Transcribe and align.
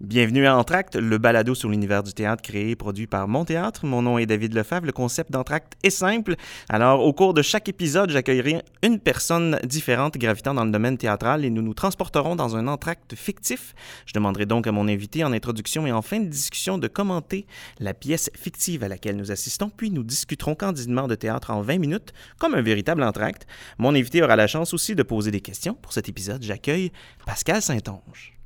Bienvenue 0.00 0.46
à 0.46 0.56
Entracte, 0.56 0.94
le 0.94 1.18
balado 1.18 1.56
sur 1.56 1.68
l'univers 1.68 2.04
du 2.04 2.12
théâtre 2.12 2.40
créé 2.40 2.70
et 2.70 2.76
produit 2.76 3.08
par 3.08 3.26
Mon 3.26 3.44
Théâtre. 3.44 3.84
Mon 3.84 4.00
nom 4.00 4.16
est 4.16 4.26
David 4.26 4.54
Lefebvre. 4.54 4.86
Le 4.86 4.92
concept 4.92 5.32
d'Entracte 5.32 5.72
est 5.82 5.90
simple. 5.90 6.36
Alors, 6.68 7.04
au 7.04 7.12
cours 7.12 7.34
de 7.34 7.42
chaque 7.42 7.68
épisode, 7.68 8.08
j'accueillerai 8.10 8.62
une 8.84 9.00
personne 9.00 9.58
différente 9.64 10.16
gravitant 10.16 10.54
dans 10.54 10.64
le 10.64 10.70
domaine 10.70 10.96
théâtral 10.98 11.44
et 11.44 11.50
nous 11.50 11.62
nous 11.62 11.74
transporterons 11.74 12.36
dans 12.36 12.54
un 12.54 12.68
entracte 12.68 13.16
fictif. 13.16 13.74
Je 14.06 14.12
demanderai 14.12 14.46
donc 14.46 14.68
à 14.68 14.72
mon 14.72 14.86
invité 14.86 15.24
en 15.24 15.32
introduction 15.32 15.84
et 15.84 15.90
en 15.90 16.00
fin 16.00 16.20
de 16.20 16.28
discussion 16.28 16.78
de 16.78 16.86
commenter 16.86 17.48
la 17.80 17.92
pièce 17.92 18.30
fictive 18.36 18.84
à 18.84 18.88
laquelle 18.88 19.16
nous 19.16 19.32
assistons, 19.32 19.68
puis 19.68 19.90
nous 19.90 20.04
discuterons 20.04 20.54
candidement 20.54 21.08
de 21.08 21.16
théâtre 21.16 21.50
en 21.50 21.60
20 21.60 21.78
minutes, 21.78 22.12
comme 22.38 22.54
un 22.54 22.62
véritable 22.62 23.02
entracte. 23.02 23.48
Mon 23.78 23.96
invité 23.96 24.22
aura 24.22 24.36
la 24.36 24.46
chance 24.46 24.72
aussi 24.72 24.94
de 24.94 25.02
poser 25.02 25.32
des 25.32 25.40
questions. 25.40 25.74
Pour 25.74 25.92
cet 25.92 26.08
épisode, 26.08 26.44
j'accueille 26.44 26.92
Pascal 27.26 27.60
Saint-Onge. 27.60 28.38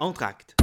Entracte. 0.00 0.59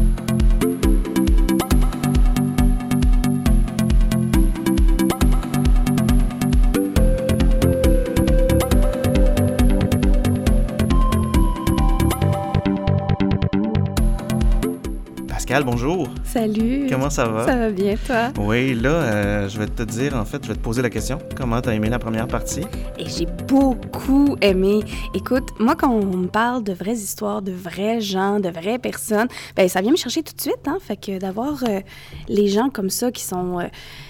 Pascal, 15.47 15.63
bonjour. 15.63 16.09
Salut! 16.25 16.87
Comment 16.89 17.09
ça 17.09 17.25
va? 17.25 17.45
Ça 17.45 17.55
va 17.55 17.69
bien, 17.69 17.95
toi? 18.05 18.33
Oui, 18.37 18.73
là, 18.73 18.89
euh, 18.89 19.47
je 19.47 19.57
vais 19.57 19.67
te 19.67 19.83
dire, 19.83 20.13
en 20.13 20.25
fait, 20.25 20.43
je 20.43 20.49
vais 20.49 20.55
te 20.55 20.59
poser 20.59 20.81
la 20.81 20.89
question. 20.89 21.19
Comment 21.37 21.61
t'as 21.61 21.71
aimé 21.71 21.87
la 21.87 21.99
première 21.99 22.27
partie? 22.27 22.63
Et 22.99 23.05
j'ai 23.05 23.27
beaucoup 23.47 24.35
aimé. 24.41 24.81
Écoute, 25.13 25.45
moi, 25.57 25.75
quand 25.75 25.89
on 25.89 26.17
me 26.17 26.27
parle 26.27 26.65
de 26.65 26.73
vraies 26.73 26.97
histoires, 26.97 27.41
de 27.41 27.53
vrais 27.53 28.01
gens, 28.01 28.41
de 28.41 28.49
vraies 28.49 28.77
personnes, 28.77 29.29
ben 29.55 29.69
ça 29.69 29.79
vient 29.79 29.91
me 29.91 29.95
chercher 29.95 30.21
tout 30.21 30.35
de 30.35 30.41
suite, 30.41 30.67
hein? 30.67 30.79
Fait 30.81 30.97
que 30.97 31.17
d'avoir 31.17 31.63
euh, 31.63 31.79
les 32.27 32.49
gens 32.49 32.69
comme 32.69 32.89
ça 32.89 33.13
qui 33.13 33.23
sont 33.23 33.61
euh, 33.61 33.67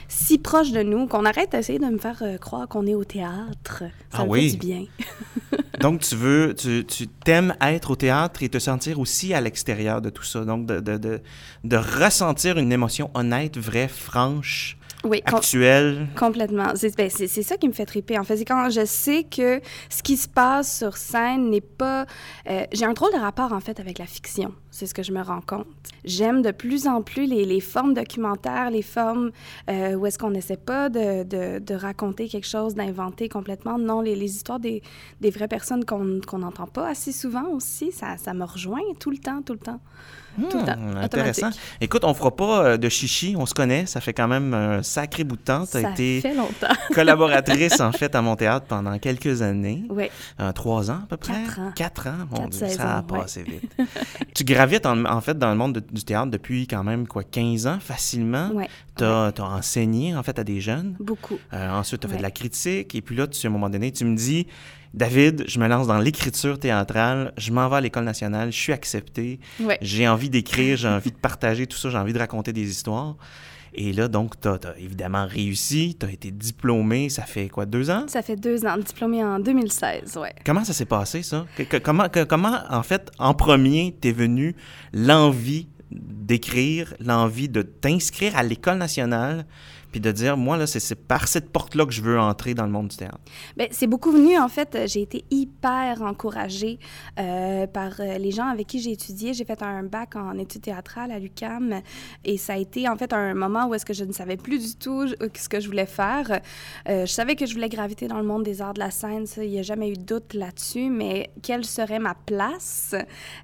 si 0.07 0.37
proches 0.37 0.71
de 0.71 0.81
nous, 0.83 1.07
qu'on 1.07 1.25
arrête 1.25 1.51
d'essayer 1.51 1.79
de 1.79 1.85
me 1.85 1.97
faire 1.97 2.17
euh, 2.21 2.37
croire 2.37 2.67
qu'on 2.67 2.85
est 2.87 2.95
au 2.95 3.03
théâtre, 3.03 3.83
ça 4.11 4.19
Ah 4.19 4.23
me 4.25 4.29
oui? 4.29 4.49
fait 4.51 4.57
du 4.57 4.65
bien. 4.67 4.85
Donc, 5.79 6.01
tu 6.01 6.15
veux, 6.15 6.55
tu, 6.57 6.85
tu 6.85 7.07
t'aimes 7.07 7.55
être 7.61 7.91
au 7.91 7.95
théâtre 7.95 8.41
et 8.41 8.49
te 8.49 8.57
sentir 8.59 8.99
aussi 8.99 9.33
à 9.33 9.41
l'extérieur 9.41 10.01
de 10.01 10.09
tout 10.09 10.23
ça. 10.23 10.43
Donc, 10.43 10.65
de, 10.65 10.79
de, 10.79 10.97
de, 10.97 11.21
de 11.63 11.77
ressentir 11.77 12.57
une 12.57 12.71
émotion 12.71 13.11
honnête, 13.13 13.57
vraie, 13.57 13.87
franche, 13.87 14.76
Oui, 15.03 15.21
com- 15.21 15.37
actuelle. 15.37 16.07
Complètement. 16.17 16.73
C'est 16.75 16.95
ben, 16.97 17.09
ça 17.09 17.57
qui 17.57 17.67
me 17.67 17.73
fait 17.73 17.85
triper. 17.85 18.17
En 18.17 18.23
fait, 18.23 18.37
c'est 18.37 18.45
quand 18.45 18.69
je 18.69 18.83
sais 18.85 19.23
que 19.23 19.61
ce 19.89 20.01
qui 20.01 20.17
se 20.17 20.27
passe 20.27 20.79
sur 20.79 20.97
scène 20.97 21.49
n'est 21.49 21.61
pas... 21.61 22.05
euh, 22.49 22.63
J'ai 22.73 22.85
un 22.85 22.93
drôle 22.93 23.13
de 23.13 23.19
rapport, 23.19 23.53
en 23.53 23.59
fait, 23.59 23.79
avec 23.79 23.99
la 23.99 24.05
fiction. 24.05 24.53
C'est 24.71 24.85
ce 24.85 24.93
que 24.93 25.03
je 25.03 25.11
me 25.11 25.21
rends 25.21 25.41
compte. 25.41 25.67
J'aime 26.03 26.41
de 26.41 26.51
plus 26.51 26.87
en 26.87 27.01
plus 27.01 27.25
les, 27.25 27.45
les 27.45 27.61
formes 27.61 27.93
documentaires, 27.93 28.69
les 28.69 28.81
formes 28.81 29.31
euh, 29.69 29.93
où 29.95 30.05
est-ce 30.05 30.17
qu'on 30.17 30.31
n'essaie 30.31 30.57
pas 30.57 30.89
de, 30.89 31.23
de, 31.23 31.59
de 31.59 31.73
raconter 31.75 32.27
quelque 32.27 32.47
chose, 32.47 32.75
d'inventer 32.75 33.29
complètement. 33.29 33.77
Non, 33.77 34.01
les, 34.01 34.15
les 34.15 34.35
histoires 34.35 34.59
des, 34.59 34.81
des 35.21 35.29
vraies 35.29 35.47
personnes 35.47 35.85
qu'on 35.85 36.19
qu'on 36.25 36.39
n'entend 36.39 36.67
pas 36.67 36.87
assez 36.89 37.11
souvent 37.11 37.47
aussi, 37.49 37.91
ça, 37.91 38.17
ça 38.17 38.33
me 38.33 38.43
rejoint 38.45 38.81
tout 38.99 39.09
le 39.11 39.17
temps, 39.17 39.41
tout 39.41 39.53
le 39.53 39.59
temps. 39.59 39.79
Tout 40.49 40.57
le 40.59 40.65
temps, 40.65 40.77
Hmm, 40.77 40.97
intéressant. 40.97 41.49
Écoute, 41.81 42.03
on 42.03 42.13
fera 42.13 42.35
pas 42.35 42.63
euh, 42.65 42.77
de 42.77 42.89
chichi, 42.89 43.35
on 43.37 43.45
se 43.45 43.53
connaît, 43.53 43.85
ça 43.85 43.99
fait 44.01 44.13
quand 44.13 44.27
même 44.27 44.53
un 44.53 44.83
sacré 44.83 45.23
bout 45.23 45.35
de 45.35 45.41
temps. 45.41 45.65
Tu 45.65 45.71
Ça 45.81 45.87
as 45.87 45.91
été 45.91 46.21
fait 46.21 46.35
longtemps. 46.35 46.67
collaboratrice, 46.93 47.79
en 47.79 47.91
fait, 47.91 48.13
à 48.15 48.21
mon 48.21 48.35
théâtre 48.35 48.65
pendant 48.67 48.97
quelques 48.99 49.41
années. 49.41 49.83
Oui. 49.89 50.09
Euh, 50.39 50.51
trois 50.51 50.91
ans 50.91 50.99
à 51.03 51.07
peu 51.09 51.17
près? 51.17 51.33
Quatre 51.33 51.59
ans. 51.59 51.71
Quatre 51.75 52.07
ans, 52.07 52.27
mon 52.31 52.37
Quatre 52.37 52.49
Dieu, 52.49 52.67
ça 52.69 52.97
a 52.97 53.01
ouais. 53.01 53.19
passé 53.19 53.43
vite. 53.43 53.71
tu 54.35 54.43
gravites 54.43 54.85
en, 54.85 55.05
en 55.05 55.21
fait 55.21 55.37
dans 55.37 55.49
le 55.49 55.55
monde 55.57 55.73
de- 55.73 55.79
du 55.91 56.03
théâtre 56.03 56.29
depuis 56.31 56.67
quand 56.67 56.83
même, 56.83 57.07
quoi, 57.07 57.23
15 57.23 57.67
ans 57.67 57.79
facilement. 57.79 58.49
Oui. 58.53 58.65
Tu 58.97 59.03
as, 59.03 59.31
enseigné, 59.39 60.15
en 60.15 60.23
fait, 60.23 60.37
à 60.39 60.43
des 60.43 60.61
jeunes. 60.61 60.95
Beaucoup. 60.99 61.37
Euh, 61.53 61.69
ensuite, 61.71 62.01
tu 62.01 62.07
as 62.07 62.09
fait 62.09 62.17
de 62.17 62.21
la 62.23 62.31
critique. 62.31 62.93
Et 62.95 63.01
puis 63.01 63.15
là, 63.15 63.27
tu, 63.27 63.45
à 63.45 63.49
un 63.49 63.53
moment 63.53 63.69
donné, 63.69 63.91
tu 63.91 64.05
me 64.05 64.15
dis, 64.15 64.47
David, 64.97 65.43
je 65.47 65.59
me 65.59 65.67
lance 65.67 65.85
dans 65.85 65.99
l'écriture 65.99 66.57
théâtrale, 66.59 67.31
je 67.37 67.51
m'en 67.51 67.69
vais 67.69 67.75
à 67.75 67.81
l'École 67.81 68.03
nationale, 68.03 68.51
je 68.51 68.57
suis 68.57 68.73
accepté, 68.73 69.39
j'ai 69.79 70.07
envie 70.07 70.31
d'écrire, 70.31 70.75
j'ai 70.75 70.87
envie 70.87 71.11
de 71.11 71.17
partager 71.17 71.67
tout 71.67 71.77
ça, 71.77 71.91
j'ai 71.91 71.97
envie 71.99 72.13
de 72.13 72.17
raconter 72.19 72.51
des 72.51 72.67
histoires. 72.67 73.15
Et 73.75 73.93
là, 73.93 74.07
donc, 74.07 74.39
tu 74.41 74.47
as, 74.47 74.59
évidemment 74.79 75.27
réussi, 75.27 75.95
tu 75.99 76.07
as 76.07 76.11
été 76.11 76.31
diplômé, 76.31 77.09
ça 77.09 77.23
fait 77.23 77.47
quoi, 77.47 77.67
deux 77.67 77.91
ans? 77.91 78.05
Ça 78.07 78.23
fait 78.23 78.35
deux 78.35 78.65
ans, 78.65 78.75
diplômée 78.77 79.23
en 79.23 79.37
2016, 79.39 80.17
ouais. 80.17 80.33
Comment 80.43 80.63
ça 80.63 80.73
s'est 80.73 80.85
passé, 80.85 81.21
ça? 81.21 81.45
Que- 81.55 81.61
que- 81.63 81.77
comment, 81.77 82.09
que- 82.09 82.23
comment, 82.23 82.57
en 82.71 82.81
fait, 82.81 83.11
en 83.19 83.35
premier, 83.35 83.95
t'es 84.01 84.11
venu 84.13 84.55
l'envie 84.93 85.67
d'écrire, 85.91 86.95
l'envie 86.99 87.49
de 87.49 87.61
t'inscrire 87.61 88.35
à 88.35 88.41
l'École 88.41 88.77
nationale, 88.79 89.45
puis 89.91 89.99
de 90.01 90.11
dire, 90.11 90.37
moi, 90.37 90.57
là, 90.57 90.67
c'est 90.67 90.95
par 90.95 91.27
cette 91.27 91.49
porte-là 91.49 91.85
que 91.85 91.91
je 91.91 92.01
veux 92.01 92.19
entrer 92.19 92.53
dans 92.53 92.65
le 92.65 92.71
monde 92.71 92.89
du 92.89 92.97
théâtre. 92.97 93.19
Ben, 93.55 93.67
c'est 93.71 93.87
beaucoup 93.87 94.11
venu, 94.11 94.37
en 94.37 94.49
fait, 94.49 94.77
j'ai 94.85 95.01
été 95.01 95.25
hyper 95.31 96.01
encouragée 96.01 96.79
euh, 97.19 97.67
par 97.67 97.99
euh, 97.99 98.17
les 98.17 98.31
gens 98.31 98.47
avec 98.47 98.67
qui 98.67 98.79
j'ai 98.79 98.91
étudié. 98.91 99.33
J'ai 99.33 99.45
fait 99.45 99.61
un 99.61 99.83
bac 99.83 100.15
en 100.15 100.37
études 100.37 100.61
théâtrales 100.61 101.11
à 101.11 101.19
l'UCAM 101.19 101.81
et 102.25 102.37
ça 102.37 102.53
a 102.53 102.57
été, 102.57 102.89
en 102.89 102.95
fait, 102.97 103.13
un 103.13 103.33
moment 103.33 103.67
où 103.67 103.73
est-ce 103.73 103.85
que 103.85 103.93
je 103.93 104.03
ne 104.03 104.11
savais 104.11 104.37
plus 104.37 104.59
du 104.59 104.75
tout 104.75 105.01
euh, 105.21 105.29
ce 105.33 105.49
que 105.49 105.59
je 105.59 105.67
voulais 105.67 105.85
faire. 105.85 106.41
Je 106.87 107.05
savais 107.05 107.35
que 107.35 107.45
je 107.45 107.53
voulais 107.53 107.69
graviter 107.69 108.07
dans 108.07 108.19
le 108.19 108.25
monde 108.25 108.43
des 108.43 108.61
arts 108.61 108.73
de 108.73 108.79
la 108.79 108.91
scène, 108.91 109.25
ça, 109.25 109.43
il 109.43 109.51
n'y 109.51 109.59
a 109.59 109.63
jamais 109.63 109.89
eu 109.89 109.93
de 109.93 110.03
doute 110.03 110.33
là-dessus, 110.33 110.89
mais 110.89 111.31
quelle 111.41 111.65
serait 111.65 111.99
ma 111.99 112.15
place? 112.15 112.95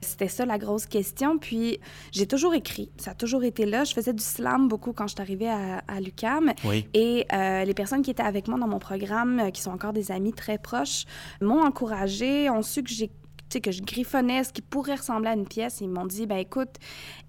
C'était 0.01 0.27
ça 0.27 0.45
la 0.45 0.57
grosse 0.57 0.85
question. 0.85 1.37
Puis, 1.37 1.79
j'ai 2.11 2.27
toujours 2.27 2.53
écrit, 2.53 2.89
ça 2.97 3.11
a 3.11 3.13
toujours 3.13 3.43
été 3.43 3.65
là. 3.65 3.83
Je 3.83 3.93
faisais 3.93 4.13
du 4.13 4.23
slam 4.23 4.67
beaucoup 4.67 4.93
quand 4.93 5.07
je 5.07 5.13
suis 5.13 5.21
arrivée 5.21 5.49
à, 5.49 5.83
à 5.87 5.99
l'UCAM. 5.99 6.42
Oui. 6.63 6.87
Et 6.93 7.25
euh, 7.33 7.63
les 7.63 7.73
personnes 7.73 8.01
qui 8.01 8.11
étaient 8.11 8.23
avec 8.23 8.47
moi 8.47 8.57
dans 8.59 8.67
mon 8.67 8.79
programme, 8.79 9.39
euh, 9.39 9.49
qui 9.49 9.61
sont 9.61 9.71
encore 9.71 9.93
des 9.93 10.11
amis 10.11 10.33
très 10.33 10.57
proches, 10.57 11.05
m'ont 11.41 11.63
encouragée, 11.63 12.49
ont 12.49 12.61
su 12.61 12.83
que 12.83 12.89
j'ai 12.89 13.11
que 13.59 13.71
je 13.71 13.83
griffonnais 13.83 14.43
ce 14.43 14.53
qui 14.53 14.61
pourrait 14.61 14.95
ressembler 14.95 15.29
à 15.29 15.33
une 15.33 15.47
pièce. 15.47 15.81
Ils 15.81 15.89
m'ont 15.89 16.05
dit, 16.05 16.25
ben 16.25 16.37
écoute, 16.37 16.69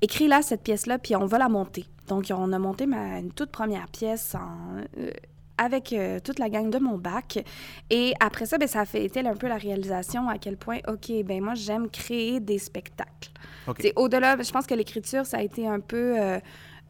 écris-la 0.00 0.42
cette 0.42 0.62
pièce-là, 0.62 0.98
puis 0.98 1.16
on 1.16 1.26
va 1.26 1.38
la 1.38 1.48
monter. 1.48 1.84
Donc, 2.08 2.26
on 2.30 2.52
a 2.52 2.58
monté 2.58 2.86
ma, 2.86 3.18
une 3.18 3.32
toute 3.32 3.50
première 3.50 3.88
pièce 3.88 4.34
en, 4.34 4.78
euh, 4.98 5.10
avec 5.56 5.92
euh, 5.92 6.18
toute 6.22 6.38
la 6.38 6.48
gang 6.48 6.70
de 6.70 6.78
mon 6.78 6.98
bac. 6.98 7.44
Et 7.90 8.12
après 8.20 8.46
ça, 8.46 8.58
ben, 8.58 8.68
ça 8.68 8.80
a 8.80 8.84
fait 8.84 9.04
été 9.04 9.20
un 9.20 9.34
peu 9.34 9.48
la 9.48 9.56
réalisation 9.56 10.28
à 10.28 10.38
quel 10.38 10.56
point, 10.56 10.78
OK, 10.88 11.10
ben 11.24 11.42
moi, 11.42 11.54
j'aime 11.54 11.88
créer 11.88 12.40
des 12.40 12.58
spectacles. 12.58 13.30
OK. 13.66 13.78
C'est 13.80 13.92
au-delà, 13.96 14.36
je 14.40 14.50
pense 14.50 14.66
que 14.66 14.74
l'écriture, 14.74 15.24
ça 15.24 15.38
a 15.38 15.42
été 15.42 15.66
un 15.66 15.80
peu 15.80 16.20
euh, 16.20 16.38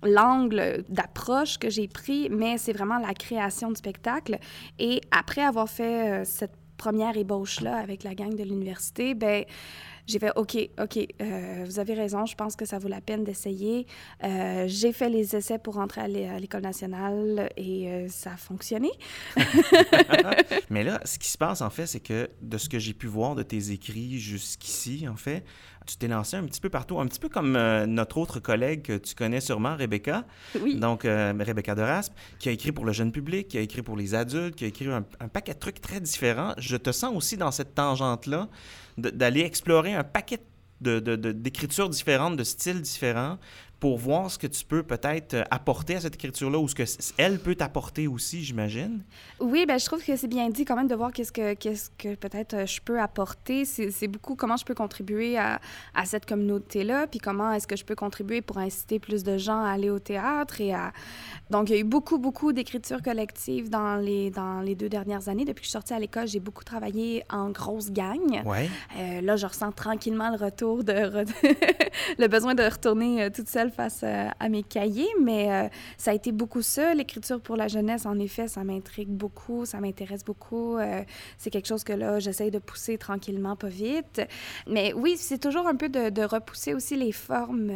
l'angle 0.04 0.84
d'approche 0.88 1.58
que 1.58 1.70
j'ai 1.70 1.88
pris, 1.88 2.28
mais 2.30 2.58
c'est 2.58 2.72
vraiment 2.72 2.98
la 2.98 3.14
création 3.14 3.70
du 3.70 3.76
spectacle. 3.76 4.38
Et 4.78 5.00
après 5.10 5.42
avoir 5.42 5.68
fait 5.68 6.10
euh, 6.10 6.24
cette 6.24 6.54
première 6.76 7.16
ébauche-là 7.16 7.76
avec 7.76 8.02
la 8.02 8.14
gang 8.14 8.34
de 8.34 8.42
l'université, 8.42 9.14
ben 9.14 9.44
j'ai 10.06 10.18
fait 10.18 10.32
OK, 10.36 10.56
OK, 10.80 10.98
euh, 11.22 11.64
vous 11.64 11.78
avez 11.78 11.94
raison, 11.94 12.26
je 12.26 12.34
pense 12.34 12.56
que 12.56 12.64
ça 12.66 12.78
vaut 12.78 12.88
la 12.88 13.00
peine 13.00 13.24
d'essayer. 13.24 13.86
Euh, 14.22 14.64
j'ai 14.68 14.92
fait 14.92 15.08
les 15.08 15.34
essais 15.34 15.58
pour 15.58 15.78
entrer 15.78 16.02
à 16.02 16.08
l'é- 16.08 16.28
à 16.28 16.38
l'École 16.38 16.62
nationale 16.62 17.50
et 17.56 17.88
euh, 17.88 18.08
ça 18.08 18.32
a 18.32 18.36
fonctionné. 18.36 18.90
Mais 20.70 20.84
là, 20.84 21.00
ce 21.04 21.18
qui 21.18 21.28
se 21.28 21.38
passe, 21.38 21.60
en 21.62 21.70
fait, 21.70 21.86
c'est 21.86 22.00
que 22.00 22.28
de 22.42 22.58
ce 22.58 22.68
que 22.68 22.78
j'ai 22.78 22.92
pu 22.94 23.06
voir 23.06 23.34
de 23.34 23.42
tes 23.42 23.70
écrits 23.70 24.18
jusqu'ici, 24.18 25.06
en 25.08 25.16
fait, 25.16 25.44
tu 25.86 25.96
t'es 25.96 26.08
lancé 26.08 26.36
un 26.36 26.44
petit 26.44 26.60
peu 26.60 26.70
partout, 26.70 26.98
un 26.98 27.06
petit 27.06 27.20
peu 27.20 27.28
comme 27.28 27.52
notre 27.86 28.16
autre 28.16 28.40
collègue 28.40 28.82
que 28.82 28.96
tu 28.96 29.14
connais 29.14 29.40
sûrement, 29.40 29.76
Rebecca. 29.76 30.24
Oui. 30.60 30.76
Donc, 30.76 31.02
Rebecca 31.04 31.74
de 31.74 31.82
Raspe, 31.82 32.14
qui 32.38 32.48
a 32.48 32.52
écrit 32.52 32.72
pour 32.72 32.84
le 32.86 32.92
jeune 32.92 33.12
public, 33.12 33.48
qui 33.48 33.58
a 33.58 33.60
écrit 33.60 33.82
pour 33.82 33.96
les 33.96 34.14
adultes, 34.14 34.54
qui 34.56 34.64
a 34.64 34.68
écrit 34.68 34.86
un, 34.88 35.04
un 35.20 35.28
paquet 35.28 35.52
de 35.54 35.58
trucs 35.58 35.80
très 35.82 36.00
différents. 36.00 36.54
Je 36.58 36.76
te 36.76 36.90
sens 36.90 37.14
aussi 37.14 37.36
dans 37.36 37.50
cette 37.50 37.74
tangente-là 37.74 38.48
d'aller 38.98 39.40
explorer 39.40 39.94
un 39.94 40.04
paquet 40.04 40.40
de- 40.80 40.98
de- 41.00 41.32
d'écritures 41.32 41.88
différentes, 41.88 42.36
de 42.36 42.44
styles 42.44 42.80
différents, 42.82 43.38
pour 43.84 43.98
voir 43.98 44.30
ce 44.30 44.38
que 44.38 44.46
tu 44.46 44.64
peux 44.64 44.82
peut-être 44.82 45.34
euh, 45.34 45.44
apporter 45.50 45.96
à 45.96 46.00
cette 46.00 46.14
écriture-là 46.14 46.58
ou 46.58 46.66
ce 46.66 46.74
que 46.74 46.84
elle 47.18 47.38
peut 47.38 47.54
t'apporter 47.54 48.08
aussi, 48.08 48.42
j'imagine. 48.42 49.02
Oui, 49.40 49.66
ben, 49.66 49.78
je 49.78 49.84
trouve 49.84 50.02
que 50.02 50.16
c'est 50.16 50.26
bien 50.26 50.48
dit 50.48 50.64
quand 50.64 50.74
même 50.74 50.88
de 50.88 50.94
voir 50.94 51.12
qu'est-ce 51.12 51.32
que, 51.32 51.52
qu'est-ce 51.52 51.90
que 51.98 52.14
peut-être 52.14 52.54
euh, 52.54 52.64
je 52.64 52.80
peux 52.80 52.98
apporter. 52.98 53.66
C'est, 53.66 54.08
beaucoup 54.08 54.36
comment 54.36 54.56
je 54.56 54.64
peux 54.64 54.72
contribuer 54.72 55.36
à, 55.36 55.60
à 55.94 56.06
cette 56.06 56.24
communauté-là, 56.24 57.08
puis 57.08 57.18
comment 57.18 57.52
est-ce 57.52 57.66
que 57.66 57.76
je 57.76 57.84
peux 57.84 57.94
contribuer 57.94 58.40
pour 58.40 58.56
inciter 58.56 58.98
plus 58.98 59.22
de 59.22 59.36
gens 59.36 59.62
à 59.62 59.72
aller 59.72 59.90
au 59.90 59.98
théâtre. 59.98 60.62
Et 60.62 60.72
à... 60.72 60.94
Donc, 61.50 61.68
il 61.68 61.74
y 61.74 61.76
a 61.76 61.80
eu 61.80 61.84
beaucoup, 61.84 62.16
beaucoup 62.16 62.54
d'écriture 62.54 63.02
collective 63.02 63.68
dans 63.68 63.96
les, 63.96 64.30
dans 64.30 64.62
les 64.62 64.74
deux 64.74 64.88
dernières 64.88 65.28
années. 65.28 65.44
Depuis 65.44 65.60
que 65.60 65.66
je 65.66 65.68
suis 65.68 65.72
sortie 65.72 65.92
à 65.92 65.98
l'école, 65.98 66.26
j'ai 66.26 66.40
beaucoup 66.40 66.64
travaillé 66.64 67.22
en 67.28 67.50
grosse 67.50 67.90
gang. 67.92 68.46
Ouais. 68.46 68.70
Euh, 68.96 69.20
là, 69.20 69.36
je 69.36 69.44
ressens 69.44 69.72
tranquillement 69.72 70.30
le 70.30 70.42
retour 70.42 70.84
de... 70.84 70.94
le 72.18 72.28
besoin 72.28 72.54
de 72.54 72.62
retourner 72.62 73.30
toute 73.30 73.50
seule 73.50 73.72
face 73.74 74.00
euh, 74.02 74.28
à 74.38 74.48
mes 74.48 74.62
cahiers, 74.62 75.08
mais 75.20 75.50
euh, 75.50 75.68
ça 75.98 76.12
a 76.12 76.14
été 76.14 76.32
beaucoup 76.32 76.62
ça. 76.62 76.94
L'écriture 76.94 77.40
pour 77.40 77.56
la 77.56 77.68
jeunesse, 77.68 78.06
en 78.06 78.18
effet, 78.18 78.48
ça 78.48 78.64
m'intrigue 78.64 79.08
beaucoup, 79.08 79.66
ça 79.66 79.80
m'intéresse 79.80 80.24
beaucoup. 80.24 80.76
Euh, 80.76 81.02
c'est 81.36 81.50
quelque 81.50 81.66
chose 81.66 81.84
que 81.84 81.92
là, 81.92 82.18
j'essaye 82.20 82.50
de 82.50 82.58
pousser 82.58 82.96
tranquillement, 82.96 83.56
pas 83.56 83.68
vite. 83.68 84.22
Mais 84.68 84.92
oui, 84.94 85.16
c'est 85.18 85.38
toujours 85.38 85.66
un 85.66 85.74
peu 85.74 85.88
de, 85.88 86.24
repousser 86.24 86.72
aussi 86.72 86.96
les 86.96 87.12
formes, 87.12 87.70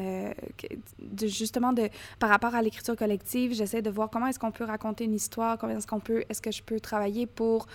justement, 1.20 1.72
de, 1.72 1.88
par 2.18 2.30
rapport 2.30 2.54
à 2.54 2.62
l'écriture 2.62 2.96
collective. 2.96 3.52
J'essaie 3.52 3.82
de 3.82 3.90
voir 3.90 4.08
comment 4.08 4.26
est-ce 4.28 4.38
qu'on 4.38 4.52
peut 4.52 4.64
raconter 4.64 5.04
une 5.04 5.14
histoire, 5.14 5.58
comment 5.58 5.76
est-ce 5.76 5.86
qu'on 5.86 6.00
peut, 6.00 6.24
est-ce 6.30 6.40
que 6.40 6.50
je 6.50 6.62
peux 6.62 6.80
travailler 6.80 7.26
pour 7.26 7.66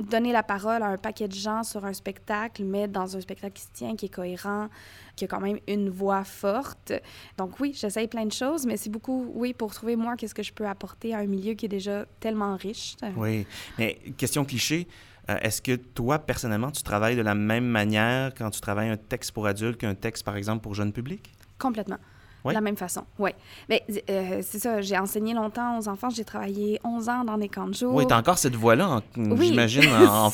donner 0.00 0.32
la 0.32 0.42
parole 0.42 0.82
à 0.82 0.86
un 0.86 0.96
paquet 0.96 1.28
de 1.28 1.34
gens 1.34 1.62
sur 1.62 1.84
un 1.84 1.92
spectacle, 1.92 2.64
mais 2.64 2.88
dans 2.88 3.16
un 3.16 3.20
spectacle 3.20 3.52
qui 3.52 3.62
se 3.62 3.72
tient, 3.72 3.96
qui 3.96 4.06
est 4.06 4.14
cohérent, 4.14 4.68
qui 5.16 5.24
a 5.24 5.28
quand 5.28 5.40
même 5.40 5.58
une 5.68 5.90
voix 5.90 6.24
forte. 6.24 6.92
Donc 7.38 7.60
oui, 7.60 7.72
j'essaye 7.74 8.08
plein 8.08 8.26
de 8.26 8.32
choses, 8.32 8.66
mais 8.66 8.76
c'est 8.76 8.90
beaucoup, 8.90 9.30
oui, 9.34 9.52
pour 9.54 9.74
trouver 9.74 9.96
moi 9.96 10.16
qu'est-ce 10.16 10.34
que 10.34 10.42
je 10.42 10.52
peux 10.52 10.66
apporter 10.66 11.14
à 11.14 11.18
un 11.18 11.26
milieu 11.26 11.54
qui 11.54 11.66
est 11.66 11.68
déjà 11.68 12.06
tellement 12.20 12.56
riche. 12.56 12.96
Oui, 13.16 13.46
mais 13.78 13.98
question 14.16 14.44
cliché, 14.44 14.88
euh, 15.30 15.38
est-ce 15.40 15.62
que 15.62 15.76
toi, 15.76 16.18
personnellement, 16.18 16.70
tu 16.70 16.82
travailles 16.82 17.16
de 17.16 17.22
la 17.22 17.34
même 17.34 17.66
manière 17.66 18.32
quand 18.34 18.50
tu 18.50 18.60
travailles 18.60 18.90
un 18.90 18.96
texte 18.96 19.32
pour 19.32 19.46
adultes 19.46 19.78
qu'un 19.78 19.94
texte, 19.94 20.24
par 20.24 20.36
exemple, 20.36 20.62
pour 20.62 20.74
jeune 20.74 20.92
public? 20.92 21.32
Complètement. 21.58 21.98
De 22.50 22.54
la 22.54 22.60
même 22.60 22.76
façon, 22.76 23.04
oui. 23.18 23.30
Mais 23.70 23.82
euh, 24.10 24.40
c'est 24.42 24.58
ça, 24.58 24.82
j'ai 24.82 24.98
enseigné 24.98 25.32
longtemps 25.32 25.78
aux 25.78 25.88
enfants. 25.88 26.10
J'ai 26.10 26.24
travaillé 26.24 26.78
11 26.84 27.08
ans 27.08 27.24
dans 27.24 27.38
des 27.38 27.48
camps 27.48 27.68
de 27.68 27.74
jour. 27.74 27.94
Oui, 27.94 28.06
tu 28.06 28.12
as 28.12 28.18
encore 28.18 28.36
cette 28.36 28.54
voix-là, 28.54 29.00
j'imagine, 29.16 29.84
au 30.26 30.30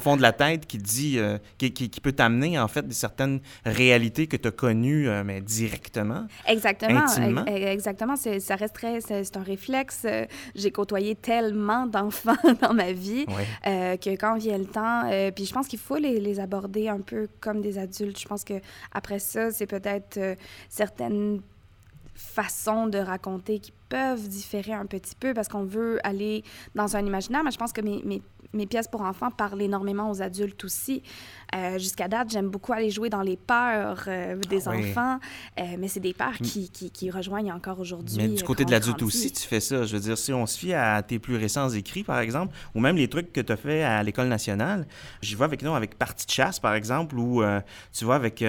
fond 0.00 0.16
de 0.16 0.22
la 0.22 0.32
tête 0.32 0.66
qui 0.66 0.78
dit, 0.78 1.18
euh, 1.18 1.38
qui, 1.58 1.72
qui, 1.72 2.00
peut 2.00 2.12
t'amener, 2.12 2.60
en 2.60 2.68
fait, 2.68 2.92
certaines 2.92 3.40
réalités 3.64 4.28
que 4.28 4.36
tu 4.36 4.46
as 4.46 4.52
connues, 4.52 5.08
euh, 5.08 5.24
mais 5.24 5.40
directement. 5.40 6.26
Exactement. 6.46 7.00
Intimement. 7.00 7.44
Exactement. 7.46 8.14
Ça 8.16 8.54
reste 8.54 8.74
très. 8.74 9.00
C'est 9.00 9.36
un 9.36 9.42
réflexe. 9.42 10.06
J'ai 10.54 10.70
côtoyé 10.70 11.16
tellement 11.16 11.86
d'enfants 11.86 12.36
dans 12.62 12.72
ma 12.72 12.92
vie 12.92 13.26
que 13.64 14.10
quand 14.10 14.36
vient 14.36 14.58
le 14.58 14.66
temps, 14.66 15.10
puis 15.34 15.44
je 15.44 15.52
pense 15.52 15.66
qu'il 15.66 15.78
faut 15.78 15.96
les, 15.96 16.20
les, 16.20 16.38
aborder 16.38 16.88
un 16.88 17.00
peu 17.00 17.28
comme 17.40 17.60
des 17.60 17.78
adultes. 17.78 18.20
Je 18.20 18.28
pense 18.28 18.44
que 18.44 18.54
après 18.92 19.18
ça, 19.18 19.50
c'est 19.50 19.66
peut-être 19.66 20.20
certaines 20.68 21.40
façons 22.18 22.88
de 22.88 22.98
raconter 22.98 23.60
qui 23.60 23.72
peuvent 23.88 24.28
différer 24.28 24.74
un 24.74 24.86
petit 24.86 25.14
peu 25.14 25.32
parce 25.34 25.48
qu'on 25.48 25.64
veut 25.64 26.04
aller 26.04 26.42
dans 26.74 26.96
un 26.96 27.06
imaginaire, 27.06 27.44
mais 27.44 27.52
je 27.52 27.58
pense 27.58 27.72
que 27.72 27.80
mes, 27.80 28.02
mes, 28.04 28.20
mes 28.52 28.66
pièces 28.66 28.88
pour 28.88 29.02
enfants 29.02 29.30
parlent 29.30 29.60
énormément 29.60 30.10
aux 30.10 30.22
adultes 30.22 30.64
aussi. 30.64 31.02
Euh, 31.54 31.78
jusqu'à 31.78 32.08
date, 32.08 32.30
j'aime 32.30 32.48
beaucoup 32.48 32.72
aller 32.72 32.90
jouer 32.90 33.08
dans 33.08 33.22
les 33.22 33.36
peurs 33.36 34.04
euh, 34.06 34.36
des 34.50 34.68
ah 34.68 34.72
enfants, 34.72 35.18
euh, 35.58 35.62
mais 35.78 35.88
c'est 35.88 36.00
des 36.00 36.12
peurs 36.12 36.36
qui, 36.36 36.70
qui, 36.70 36.90
qui, 36.90 37.10
rejoignent 37.10 37.52
encore 37.52 37.80
aujourd'hui. 37.80 38.16
Mais 38.18 38.28
du 38.28 38.42
côté 38.42 38.64
de 38.64 38.70
l'adulte 38.70 39.02
aussi, 39.02 39.32
tu 39.32 39.42
fais 39.46 39.60
ça. 39.60 39.84
Je 39.84 39.96
veux 39.96 40.02
dire, 40.02 40.18
si 40.18 40.32
on 40.32 40.46
se 40.46 40.58
fie 40.58 40.74
à 40.74 41.02
tes 41.02 41.18
plus 41.18 41.36
récents 41.36 41.68
écrits, 41.70 42.04
par 42.04 42.20
exemple, 42.20 42.54
ou 42.74 42.80
même 42.80 42.96
les 42.96 43.08
trucs 43.08 43.32
que 43.32 43.40
tu 43.40 43.52
as 43.52 43.56
fait 43.56 43.82
à 43.82 44.02
l'École 44.02 44.28
nationale, 44.28 44.86
j'y 45.22 45.34
vois 45.34 45.46
avec 45.46 45.62
nous, 45.62 45.74
avec 45.74 45.96
Partie 45.98 46.26
de 46.26 46.30
chasse, 46.30 46.60
par 46.60 46.74
exemple, 46.74 47.16
où 47.18 47.42
tu 47.92 48.04
vois 48.04 48.16
avec 48.16 48.44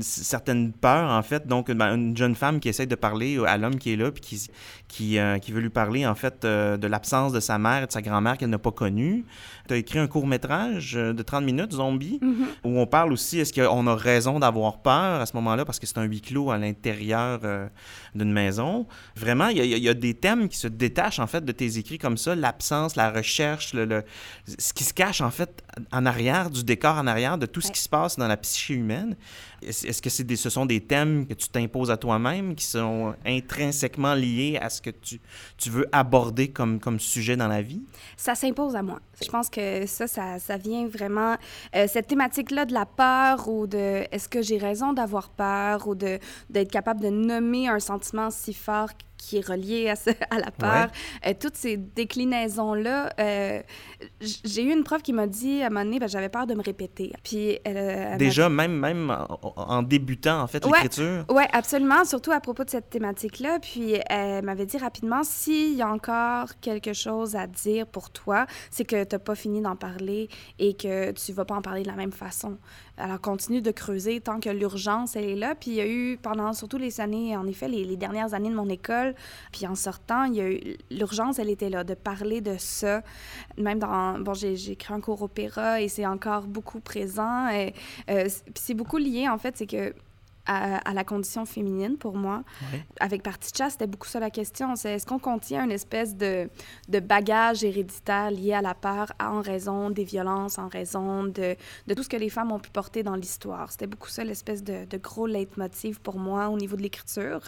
certaines 0.00 0.72
peurs, 0.72 1.10
en 1.10 1.22
fait. 1.22 1.46
Donc, 1.46 1.70
ben, 1.70 1.94
une 1.94 2.16
jeune 2.16 2.34
femme 2.34 2.60
qui 2.60 2.68
essaie 2.68 2.86
de 2.86 2.94
parler 2.94 3.38
à 3.46 3.58
l'homme 3.58 3.76
qui 3.76 3.92
est 3.92 3.96
là, 3.96 4.10
puis 4.10 4.22
qui, 4.22 4.50
qui, 4.88 5.18
qui 5.42 5.52
veut 5.52 5.60
lui 5.60 5.70
parler, 5.70 6.06
en 6.06 6.14
fait, 6.14 6.44
de 6.44 6.86
l'absence 6.86 7.32
de 7.32 7.40
sa 7.40 7.58
mère 7.58 7.82
et 7.82 7.86
de 7.86 7.92
sa 7.92 8.02
grand-mère 8.02 8.38
qu'elle 8.38 8.50
pas 8.58 8.72
connue. 8.72 9.24
Tu 9.66 9.74
as 9.74 9.76
écrit 9.76 9.98
un 9.98 10.06
court-métrage 10.06 10.92
de 10.94 11.22
30 11.22 11.44
minutes 11.44 11.72
Zombie, 11.72 12.18
mm-hmm. 12.22 12.46
où 12.64 12.78
on 12.78 12.86
parle 12.86 13.12
aussi, 13.12 13.38
est-ce 13.38 13.52
qu'on 13.52 13.86
a 13.86 13.94
raison 13.94 14.38
d'avoir 14.38 14.78
peur 14.82 15.20
à 15.20 15.26
ce 15.26 15.34
moment-là, 15.36 15.64
parce 15.64 15.78
que 15.78 15.86
c'est 15.86 15.98
un 15.98 16.04
huis 16.04 16.20
clos 16.20 16.50
à 16.50 16.58
l'intérieur 16.58 17.40
euh, 17.44 17.68
d'une 18.14 18.32
maison? 18.32 18.86
Vraiment, 19.16 19.48
il 19.48 19.64
y, 19.64 19.88
a 19.88 19.94
des 19.94 20.14
thèmes 20.14 20.48
qui 20.48 20.58
se 20.58 20.68
détachent, 20.68 21.18
en 21.18 21.26
fait, 21.26 21.44
de 21.44 21.52
tes 21.52 21.78
écrits 21.78 21.98
comme 21.98 22.16
ça, 22.16 22.34
l'absence, 22.34 22.96
la 22.96 23.10
recherche, 23.10 23.74
le, 23.74 24.04
ce 24.58 24.72
qui 24.72 24.84
se 24.84 24.94
cache, 24.94 25.20
en 25.20 25.30
fait, 25.30 25.62
en 25.92 26.06
arrière, 26.06 26.50
du 26.50 26.64
décor 26.64 26.96
en 26.96 27.06
arrière, 27.06 27.38
de 27.38 27.46
tout 27.46 27.60
ce 27.60 27.70
qui 27.70 27.80
se 27.80 27.88
passe 27.88 28.16
dans 28.16 28.28
la 28.28 28.36
psyché 28.36 28.74
humaine. 28.74 29.16
Est-ce 29.62 30.02
que 30.02 30.10
c'est 30.10 30.24
des, 30.24 30.36
ce 30.36 30.50
sont 30.50 30.66
des 30.66 30.80
thèmes 30.80 31.26
que 31.26 31.34
tu 31.34 31.48
t'imposes 31.48 31.90
à 31.90 31.96
toi-même, 31.96 32.54
qui 32.54 32.64
sont 32.64 33.14
intrinsèquement 33.24 34.14
liés 34.14 34.58
à 34.60 34.70
ce 34.70 34.80
que 34.82 34.90
tu, 34.90 35.20
tu 35.56 35.70
veux 35.70 35.86
aborder 35.92 36.48
comme, 36.48 36.78
comme 36.78 37.00
sujet 37.00 37.36
dans 37.36 37.48
la 37.48 37.62
vie? 37.62 37.82
Ça 38.16 38.34
s'impose 38.34 38.76
à 38.76 38.82
moi. 38.82 39.00
Je 39.22 39.28
pense 39.28 39.48
que 39.48 39.55
ça, 39.86 40.06
ça, 40.06 40.38
ça 40.38 40.56
vient 40.56 40.86
vraiment... 40.86 41.36
Euh, 41.74 41.86
cette 41.88 42.08
thématique-là 42.08 42.64
de 42.64 42.74
la 42.74 42.86
peur 42.86 43.48
ou 43.48 43.66
de 43.66 44.04
est-ce 44.10 44.28
que 44.28 44.42
j'ai 44.42 44.58
raison 44.58 44.92
d'avoir 44.92 45.30
peur 45.30 45.88
ou 45.88 45.94
d'être 45.94 46.70
capable 46.70 47.00
de 47.00 47.08
nommer 47.08 47.68
un 47.68 47.80
sentiment 47.80 48.30
si 48.30 48.54
fort 48.54 48.90
qui 49.26 49.38
est 49.38 49.46
relié 49.46 49.88
à, 49.88 49.94
à 50.30 50.38
la 50.38 50.50
peur. 50.52 50.88
Euh, 51.26 51.32
toutes 51.38 51.56
ces 51.56 51.76
déclinaisons-là, 51.76 53.10
euh, 53.18 53.60
j'ai 54.20 54.62
eu 54.62 54.72
une 54.72 54.84
prof 54.84 55.02
qui 55.02 55.12
m'a 55.12 55.26
dit 55.26 55.62
à 55.62 55.66
un 55.66 55.70
moment 55.70 55.84
donné, 55.84 55.98
ben, 55.98 56.08
j'avais 56.08 56.28
peur 56.28 56.46
de 56.46 56.54
me 56.54 56.62
répéter. 56.62 57.12
Puis 57.24 57.58
elle, 57.64 58.18
Déjà, 58.18 58.48
même, 58.48 58.78
même 58.78 59.16
en, 59.56 59.82
débutant, 59.82 60.42
en 60.42 60.46
fait, 60.46 60.64
l'écriture? 60.64 61.24
Oui, 61.28 61.42
absolument, 61.52 62.04
surtout 62.04 62.30
à 62.30 62.40
propos 62.40 62.64
de 62.64 62.70
cette 62.70 62.88
thématique-là. 62.88 63.58
Puis 63.60 63.94
elle 64.08 64.44
m'avait 64.44 64.66
dit 64.66 64.78
rapidement, 64.78 65.24
s'il 65.24 65.74
y 65.74 65.82
a 65.82 65.88
encore 65.88 66.60
quelque 66.60 66.92
chose 66.92 67.34
à 67.34 67.48
dire 67.48 67.86
pour 67.86 68.10
toi, 68.10 68.46
c'est 68.70 68.84
que 68.84 69.02
tu 69.02 69.14
n'as 69.14 69.18
pas 69.18 69.34
fini 69.34 69.60
d'en 69.60 69.76
parler 69.76 70.28
et 70.60 70.74
que 70.74 71.10
tu 71.12 71.32
vas 71.32 71.44
pas 71.44 71.56
en 71.56 71.62
parler 71.62 71.82
de 71.82 71.88
la 71.88 71.96
même 71.96 72.12
façon. 72.12 72.58
Alors, 72.98 73.20
continue 73.20 73.60
de 73.60 73.70
creuser 73.70 74.20
tant 74.20 74.40
que 74.40 74.48
l'urgence, 74.48 75.16
elle 75.16 75.24
est 75.24 75.36
là. 75.36 75.54
Puis 75.54 75.72
il 75.72 75.76
y 75.76 75.80
a 75.80 75.86
eu, 75.86 76.18
pendant 76.20 76.52
surtout 76.52 76.78
les 76.78 77.00
années, 77.00 77.36
en 77.36 77.46
effet, 77.46 77.68
les, 77.68 77.96
dernières 77.96 78.34
années 78.34 78.50
de 78.50 78.54
mon 78.54 78.68
école, 78.68 79.14
puis 79.52 79.66
en 79.66 79.74
sortant, 79.74 80.24
il 80.24 80.34
y 80.34 80.40
a 80.40 80.50
eu 80.50 80.76
l'urgence, 80.90 81.38
elle 81.38 81.50
était 81.50 81.70
là, 81.70 81.84
de 81.84 81.94
parler 81.94 82.40
de 82.40 82.56
ça. 82.58 83.02
Même 83.58 83.78
dans, 83.78 84.18
bon, 84.18 84.34
j'ai 84.34 84.72
écrit 84.72 84.94
un 84.94 85.00
cours 85.00 85.22
opéra 85.22 85.80
et 85.80 85.88
c'est 85.88 86.06
encore 86.06 86.42
beaucoup 86.42 86.80
présent. 86.80 87.48
Et, 87.48 87.74
euh, 88.10 88.24
puis 88.24 88.54
c'est 88.54 88.74
beaucoup 88.74 88.98
lié, 88.98 89.28
en 89.28 89.38
fait, 89.38 89.56
c'est 89.56 89.66
que 89.66 89.94
à, 90.46 90.94
la 90.94 91.04
condition 91.04 91.44
féminine 91.44 91.96
pour 91.96 92.16
moi. 92.16 92.42
Avec 93.00 93.22
Partie 93.22 93.52
de 93.52 93.56
chasse, 93.56 93.72
c'était 93.72 93.86
beaucoup 93.86 94.06
ça 94.06 94.20
la 94.20 94.30
question. 94.30 94.76
C'est 94.76 94.92
est-ce 94.92 95.06
qu'on 95.06 95.18
contient 95.18 95.64
une 95.64 95.72
espèce 95.72 96.16
de, 96.16 96.48
de, 96.88 97.00
bagage 97.00 97.64
héréditaire 97.64 98.30
lié 98.30 98.52
à 98.52 98.62
la 98.62 98.74
peur 98.74 99.12
en 99.20 99.40
raison 99.40 99.90
des 99.90 100.04
violences, 100.04 100.58
en 100.58 100.68
raison 100.68 101.24
de, 101.24 101.56
de 101.86 101.94
tout 101.94 102.02
ce 102.02 102.08
que 102.08 102.16
les 102.16 102.30
femmes 102.30 102.52
ont 102.52 102.58
pu 102.58 102.70
porter 102.70 103.02
dans 103.02 103.16
l'histoire? 103.16 103.70
C'était 103.72 103.86
beaucoup 103.86 104.08
ça 104.08 104.24
l'espèce 104.24 104.62
de, 104.62 104.84
de, 104.84 104.96
gros 104.98 105.26
leitmotiv 105.26 106.00
pour 106.00 106.18
moi 106.18 106.48
au 106.48 106.56
niveau 106.56 106.76
de 106.76 106.82
l'écriture. 106.82 107.40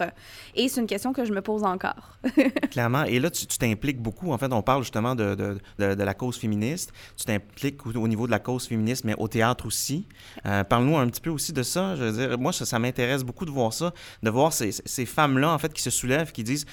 Et 0.55 0.69
c'est 0.69 0.81
une 0.81 0.87
question 0.87 1.13
que 1.13 1.25
je 1.25 1.31
me 1.31 1.41
pose 1.41 1.63
encore. 1.63 2.17
Clairement. 2.71 3.03
Et 3.03 3.19
là, 3.19 3.29
tu 3.29 3.45
t'impliques 3.47 4.01
beaucoup. 4.01 4.31
En 4.31 4.37
fait, 4.37 4.51
on 4.51 4.61
parle 4.61 4.83
justement 4.83 5.15
de, 5.15 5.35
de, 5.35 5.59
de 5.77 6.03
la 6.03 6.13
cause 6.13 6.37
féministe. 6.37 6.91
Tu 7.17 7.25
t'impliques 7.25 7.85
au, 7.85 8.07
niveau 8.07 8.25
de 8.25 8.31
la 8.31 8.39
cause 8.39 8.67
féministe, 8.67 9.03
mais 9.05 9.15
au 9.17 9.27
théâtre 9.27 9.65
aussi. 9.65 10.07
Euh, 10.45 10.63
Parle-nous 10.63 10.97
un 10.97 11.07
petit 11.07 11.21
peu 11.21 11.29
aussi 11.29 11.53
de 11.53 11.63
ça. 11.63 11.95
Je 11.95 12.03
veux 12.03 12.27
dire, 12.27 12.39
moi, 12.39 12.53
ça, 12.53 12.65
ça 12.65 12.79
m'intéresse 12.89 13.23
beaucoup 13.23 13.45
de 13.45 13.51
voir 13.51 13.73
ça, 13.73 13.93
de 14.23 14.29
voir 14.29 14.51
ces, 14.51 14.71
ces 14.71 15.05
femmes-là, 15.05 15.51
en 15.51 15.57
fait, 15.57 15.71
qui 15.73 15.81
se 15.81 15.89
soulèvent, 15.89 16.31
qui 16.31 16.43
disent 16.43 16.65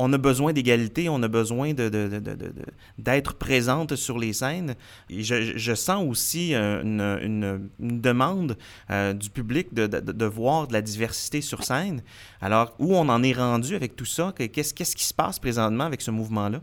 on 0.00 0.12
a 0.14 0.18
besoin 0.18 0.52
d'égalité, 0.54 1.08
on 1.08 1.22
a 1.22 1.28
besoin 1.28 1.74
d'être 2.98 3.34
présente 3.34 3.96
sur 3.96 4.18
les 4.18 4.32
scènes. 4.32 4.74
Je, 5.10 5.74
sens 5.74 6.04
aussi 6.08 6.54
euh, 6.54 6.82
une, 6.82 7.68
demande 7.78 8.56
euh, 8.90 9.12
du 9.12 9.28
public 9.28 9.74
de, 9.74 10.24
voir 10.24 10.68
de 10.68 10.72
la 10.72 10.80
diversité 10.80 11.42
sur 11.42 11.64
scène. 11.64 12.02
Alors, 12.40 12.74
où 12.78 12.96
on 12.96 13.08
en 13.10 13.22
est 13.22 13.34
rendu 13.34 13.74
avec 13.74 13.94
tout 13.94 14.06
ça? 14.06 14.32
Qu'est-ce 14.36 14.72
qui 14.72 15.04
se 15.04 15.14
passe 15.14 15.38
présentement 15.38 15.84
avec 15.84 16.00
ce 16.00 16.10
mouvement-là? 16.10 16.60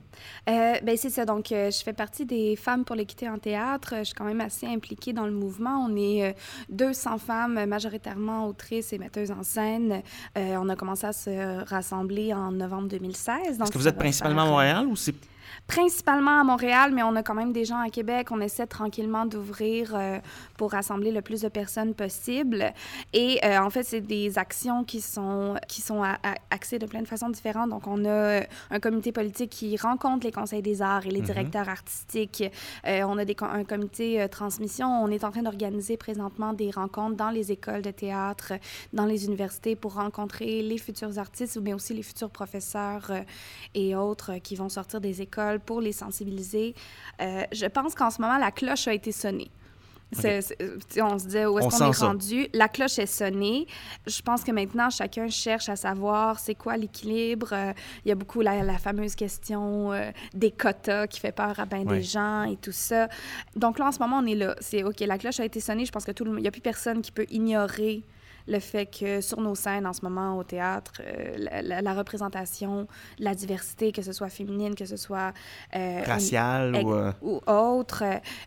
Euh, 0.50 0.74
ben 0.84 0.98
c'est 0.98 1.12
ça. 1.12 1.26
Donc, 1.26 1.48
je 1.50 1.82
fais 1.84 1.94
partie 1.94 2.26
des 2.26 2.56
Femmes 2.56 2.86
pour 2.86 2.96
l'équité 2.96 3.30
en 3.30 3.38
théâtre. 3.38 3.94
Je 4.00 4.06
suis 4.06 4.16
quand 4.16 4.26
même 4.26 4.42
assez 4.42 4.66
impliquée 4.66 5.14
dans 5.14 5.28
le 5.28 5.32
mouvement. 5.32 5.86
On 5.88 5.96
est 5.96 6.36
200 6.70 7.20
femmes, 7.20 7.66
majoritairement 7.66 8.48
autrices 8.48 8.94
et 8.94 8.98
metteuses 8.98 9.32
en 9.32 9.44
scène. 9.44 10.02
on 10.36 10.70
a 10.70 10.76
commencé 10.76 11.06
à 11.06 11.14
se 11.14 11.64
rassembler 11.66 12.34
en 12.34 12.52
novembre 12.52 12.88
2016. 12.88 13.27
Est-ce 13.30 13.72
que 13.72 13.78
vous 13.78 13.88
êtes 13.88 13.98
principalement 13.98 14.44
à 14.44 14.46
Montréal 14.46 14.86
ou 14.88 14.96
c'est 14.96 15.16
principalement 15.68 16.40
à 16.40 16.44
Montréal, 16.44 16.92
mais 16.94 17.04
on 17.04 17.16
a 17.16 17.24
quand 17.24 17.34
même 17.34 17.52
des 17.52 17.66
gens 17.66 17.80
à 17.80 17.90
Québec. 17.90 18.30
On 18.32 18.40
essaie 18.40 18.68
tranquillement 18.68 19.26
d'ouvrir 19.26 19.94
euh, 19.94 20.20
pour 20.58 20.72
rassembler 20.72 21.12
le 21.12 21.22
plus 21.22 21.42
de 21.42 21.50
personnes 21.50 21.94
possible. 21.94 22.74
Et 23.14 23.40
euh, 23.44 23.60
en 23.60 23.70
fait, 23.70 23.84
c'est 23.84 24.02
des 24.02 24.38
actions 24.38 24.84
qui 24.84 25.02
sont, 25.02 25.56
qui 25.68 25.82
sont 25.82 26.04
axées 26.50 26.80
de 26.80 26.86
plein 26.86 27.02
de 27.02 27.08
façons 27.08 27.30
différentes. 27.30 27.70
Donc, 27.70 27.88
on 27.88 28.06
a 28.06 28.10
euh, 28.10 28.42
un 28.72 28.80
comité 28.80 29.12
politique 29.12 29.52
qui 29.52 29.78
rencontre 29.78 30.26
les 30.26 30.32
conseils 30.32 30.62
des 30.62 30.82
arts 30.82 31.06
et 31.06 31.12
les 31.12 31.22
mm-hmm. 31.22 31.26
directeurs 31.26 31.70
artistiques. 31.70 32.44
on 32.86 33.18
a 33.18 33.26
des, 33.26 33.36
un 33.42 33.64
comité 33.64 34.26
transmission. 34.30 34.88
On 35.04 35.10
est 35.10 35.24
en 35.24 35.32
train 35.32 35.44
d'organiser 35.44 35.98
présentement 35.98 36.54
des 36.54 36.72
rencontres 36.72 37.18
dans 37.18 37.30
les 37.30 37.52
écoles 37.52 37.82
de 37.82 37.92
théâtre, 37.92 38.54
dans 38.94 39.06
les 39.06 39.26
universités 39.26 39.76
pour 39.76 39.96
rencontrer 39.96 40.62
les 40.62 40.78
futurs 40.78 41.18
artistes, 41.20 41.60
mais 41.62 41.74
aussi 41.74 41.94
les 41.94 42.04
futurs 42.04 42.30
professeurs 42.30 43.12
et 43.74 43.96
autres 43.96 44.38
qui 44.40 44.56
vont 44.56 44.70
sortir 44.70 45.02
des 45.02 45.22
écoles 45.22 45.37
pour 45.66 45.82
les 45.82 45.92
sensibiliser. 45.92 46.74
Euh, 47.22 47.44
je 47.52 47.66
pense 47.66 47.96
qu'en 47.96 48.10
ce 48.10 48.22
moment, 48.22 48.38
la 48.38 48.52
cloche 48.52 48.88
a 48.88 48.94
été 48.94 49.12
sonnée. 49.12 49.50
On 51.02 51.20
se 51.20 51.26
disait 51.26 51.46
où 51.46 51.60
est-ce 51.60 51.68
qu'on 51.80 51.90
est 51.90 51.94
ça. 51.94 52.08
rendu? 52.08 52.48
La 52.54 52.70
cloche 52.70 52.98
est 52.98 53.06
sonnée. 53.06 53.68
Je 54.06 54.22
pense 54.22 54.42
que 54.44 54.52
maintenant, 54.54 54.90
chacun 54.90 55.28
cherche 55.28 55.68
à 55.68 55.76
savoir 55.76 56.40
c'est 56.40 56.56
quoi 56.56 56.78
l'équilibre. 56.78 57.50
Euh, 57.52 57.74
Il 58.06 58.10
y 58.10 58.12
a 58.14 58.16
beaucoup 58.16 58.40
la, 58.40 58.64
la 58.64 58.78
fameuse 58.78 59.16
question 59.16 59.92
euh, 59.92 60.10
des 60.34 60.52
quotas 60.52 61.08
qui 61.08 61.20
fait 61.20 61.34
peur 61.34 61.60
à 61.60 61.66
bien 61.66 61.84
des 61.84 62.02
gens 62.04 62.44
et 62.44 62.56
tout 62.56 62.72
ça. 62.72 63.10
Donc 63.58 63.80
là, 63.80 63.88
en 63.88 63.92
ce 63.92 64.00
moment, 64.00 64.20
on 64.20 64.26
est 64.26 64.36
là. 64.36 64.56
C'est 64.62 64.84
OK, 64.84 65.00
la 65.02 65.18
cloche 65.18 65.42
a 65.42 65.46
été 65.46 65.60
sonnée. 65.60 65.86
Je 65.86 65.92
pense 65.92 66.06
que 66.06 66.12
tout 66.14 66.24
le 66.24 66.32
monde- 66.32 66.40
il 66.40 66.44
n'y 66.44 66.48
a 66.48 66.52
plus 66.52 66.62
personne 66.62 67.02
qui 67.02 67.12
peut 67.12 67.26
ignorer 67.30 68.02
le 68.48 68.60
fait 68.60 68.86
que 68.86 69.22
sur 69.22 69.42
nos 69.42 69.56
scènes 69.56 69.86
en 69.86 69.94
ce 69.94 70.02
moment 70.04 70.38
au 70.38 70.44
théâtre, 70.44 71.02
euh, 71.06 71.36
la, 71.38 71.62
la- 71.62 71.82
la 71.82 71.94
représentation, 71.94 72.88
la 73.20 73.36
diversité, 73.36 73.92
que 73.92 74.02
ce 74.02 74.12
soit 74.12 74.30
féminine, 74.30 74.76
que 74.76 74.86
ce 74.86 74.98
soit 74.98 75.34
euh, 75.76 76.02
au- 76.02 76.06
Racial 76.06 76.76
Ex- 76.76 76.86
ou... 76.86 76.94
euh, 76.94 77.12
ou 77.22 77.42
autres. 77.48 78.04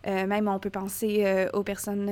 Euh, 0.07 0.27
même, 0.27 0.49
on 0.49 0.59
peut 0.59 0.71
penser 0.71 1.47
aux 1.53 1.63
personnes 1.63 2.11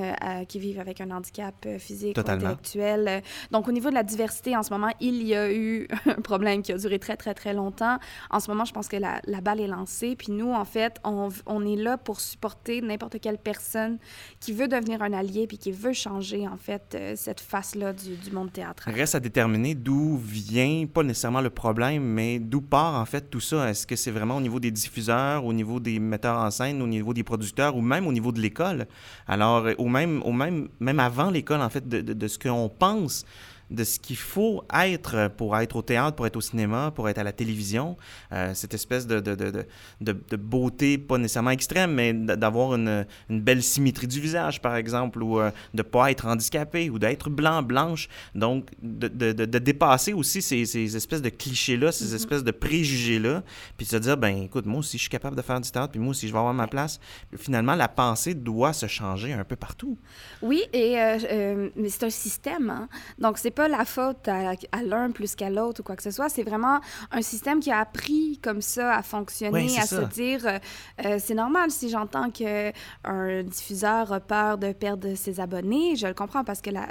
qui 0.48 0.58
vivent 0.58 0.80
avec 0.80 1.00
un 1.00 1.10
handicap 1.10 1.54
physique 1.78 2.14
Totalement. 2.14 2.44
ou 2.44 2.46
intellectuel. 2.52 3.22
Donc, 3.50 3.68
au 3.68 3.72
niveau 3.72 3.90
de 3.90 3.94
la 3.94 4.02
diversité, 4.02 4.56
en 4.56 4.62
ce 4.62 4.70
moment, 4.72 4.90
il 5.00 5.22
y 5.22 5.34
a 5.34 5.52
eu 5.52 5.88
un 6.06 6.20
problème 6.20 6.62
qui 6.62 6.72
a 6.72 6.76
duré 6.78 6.98
très, 6.98 7.16
très, 7.16 7.34
très 7.34 7.52
longtemps. 7.54 7.98
En 8.30 8.40
ce 8.40 8.50
moment, 8.50 8.64
je 8.64 8.72
pense 8.72 8.88
que 8.88 8.96
la, 8.96 9.20
la 9.26 9.40
balle 9.40 9.60
est 9.60 9.66
lancée. 9.66 10.16
Puis 10.16 10.32
nous, 10.32 10.52
en 10.52 10.64
fait, 10.64 10.98
on, 11.04 11.28
on 11.46 11.66
est 11.66 11.76
là 11.76 11.96
pour 11.96 12.20
supporter 12.20 12.80
n'importe 12.82 13.20
quelle 13.20 13.38
personne 13.38 13.98
qui 14.40 14.52
veut 14.52 14.68
devenir 14.68 15.02
un 15.02 15.12
allié 15.12 15.46
puis 15.46 15.58
qui 15.58 15.72
veut 15.72 15.92
changer, 15.92 16.46
en 16.46 16.56
fait, 16.56 16.96
cette 17.16 17.40
face-là 17.78 17.92
du, 17.92 18.16
du 18.16 18.30
monde. 18.34 18.50
Reste 18.86 19.14
à 19.14 19.20
déterminer 19.20 19.74
d'où 19.74 20.16
vient, 20.18 20.86
pas 20.86 21.02
nécessairement 21.02 21.40
le 21.40 21.50
problème, 21.50 22.02
mais 22.02 22.38
d'où 22.38 22.60
part 22.60 22.94
en 23.00 23.04
fait 23.04 23.30
tout 23.30 23.40
ça. 23.40 23.68
Est-ce 23.70 23.86
que 23.86 23.96
c'est 23.96 24.10
vraiment 24.10 24.36
au 24.36 24.40
niveau 24.40 24.60
des 24.60 24.70
diffuseurs, 24.70 25.44
au 25.44 25.52
niveau 25.52 25.80
des 25.80 25.98
metteurs 25.98 26.38
en 26.38 26.50
scène, 26.50 26.82
au 26.82 26.86
niveau 26.86 27.14
des 27.14 27.22
producteurs 27.22 27.76
ou 27.76 27.80
même 27.80 28.06
au 28.06 28.12
niveau 28.12 28.32
de 28.32 28.40
l'école? 28.40 28.86
Alors, 29.26 29.66
ou 29.78 29.88
même, 29.88 30.22
ou 30.24 30.32
même, 30.32 30.68
même 30.80 31.00
avant 31.00 31.30
l'école, 31.30 31.60
en 31.60 31.68
fait, 31.70 31.86
de, 31.88 32.00
de- 32.00 32.12
de 32.12 32.28
ce 32.28 32.38
qu'on 32.38 32.68
pense 32.68 33.24
de 33.70 33.84
ce 33.84 33.98
qu'il 33.98 34.16
faut 34.16 34.64
être 34.74 35.30
pour 35.36 35.56
être 35.56 35.76
au 35.76 35.82
théâtre, 35.82 36.16
pour 36.16 36.26
être 36.26 36.36
au 36.36 36.40
cinéma, 36.40 36.92
pour 36.94 37.08
être 37.08 37.18
à 37.18 37.24
la 37.24 37.32
télévision. 37.32 37.96
Euh, 38.32 38.52
cette 38.54 38.74
espèce 38.74 39.06
de, 39.06 39.20
de, 39.20 39.34
de, 39.34 39.66
de, 40.00 40.36
beauté, 40.36 40.98
pas 40.98 41.18
nécessairement 41.18 41.50
extrême, 41.50 41.92
mais 41.94 42.12
d'avoir 42.12 42.74
une, 42.74 43.06
une 43.28 43.40
belle 43.40 43.62
symétrie 43.62 44.06
du 44.06 44.20
visage, 44.20 44.60
par 44.60 44.76
exemple, 44.76 45.22
ou 45.22 45.40
euh, 45.40 45.50
de 45.74 45.82
pas 45.82 46.10
être 46.10 46.26
handicapé, 46.26 46.90
ou 46.90 46.98
d'être 46.98 47.30
blanc, 47.30 47.62
blanche. 47.62 48.08
Donc, 48.34 48.70
de, 48.82 49.08
de, 49.08 49.32
de, 49.32 49.44
de 49.44 49.58
dépasser 49.58 50.12
aussi 50.12 50.42
ces, 50.42 50.64
ces 50.64 50.96
espèces 50.96 51.22
de 51.22 51.28
clichés-là, 51.28 51.92
ces 51.92 52.14
espèces 52.14 52.44
de 52.44 52.50
préjugés-là, 52.50 53.42
puis 53.76 53.86
de 53.86 53.90
se 53.90 53.96
dire, 53.96 54.16
ben 54.16 54.42
écoute, 54.42 54.66
moi 54.66 54.80
aussi, 54.80 54.96
je 54.96 55.02
suis 55.02 55.10
capable 55.10 55.36
de 55.36 55.42
faire 55.42 55.60
du 55.60 55.70
théâtre, 55.70 55.92
puis 55.92 56.00
moi 56.00 56.10
aussi, 56.10 56.28
je 56.28 56.32
vais 56.32 56.38
avoir 56.38 56.54
ma 56.54 56.66
place. 56.66 57.00
Puis 57.30 57.38
finalement, 57.38 57.74
la 57.74 57.88
pensée 57.88 58.34
doit 58.34 58.72
se 58.72 58.86
changer 58.86 59.32
un 59.32 59.44
peu 59.44 59.56
partout. 59.56 59.98
Oui, 60.42 60.62
et 60.72 60.98
euh, 60.98 61.68
mais 61.76 61.88
c'est 61.88 62.04
un 62.04 62.10
système. 62.10 62.70
Hein? 62.70 62.88
Donc, 63.18 63.38
c'est 63.38 63.50
pas 63.58 63.66
la 63.66 63.84
faute 63.84 64.28
à, 64.28 64.52
à 64.70 64.82
l'un 64.84 65.10
plus 65.10 65.34
qu'à 65.34 65.50
l'autre 65.50 65.80
ou 65.80 65.82
quoi 65.82 65.96
que 65.96 66.02
ce 66.04 66.12
soit. 66.12 66.28
C'est 66.28 66.44
vraiment 66.44 66.78
un 67.10 67.22
système 67.22 67.58
qui 67.58 67.72
a 67.72 67.80
appris 67.80 68.38
comme 68.40 68.62
ça 68.62 68.94
à 68.94 69.02
fonctionner, 69.02 69.64
Oui, 69.66 69.76
à 69.78 69.82
ça. 69.86 70.02
se 70.02 70.04
dire 70.06 70.46
euh, 70.46 70.58
euh, 71.04 71.18
c'est 71.18 71.34
normal 71.34 71.72
si 71.72 71.90
j'entends 71.90 72.30
que 72.30 72.70
un 73.02 73.42
diffuseur 73.42 74.12
a 74.12 74.20
peur 74.20 74.58
de 74.58 74.70
perdre 74.72 75.12
ses 75.16 75.40
abonnés. 75.40 75.96
Je 75.96 76.06
le 76.06 76.14
comprends 76.14 76.44
parce 76.44 76.60
que 76.60 76.70
la, 76.70 76.86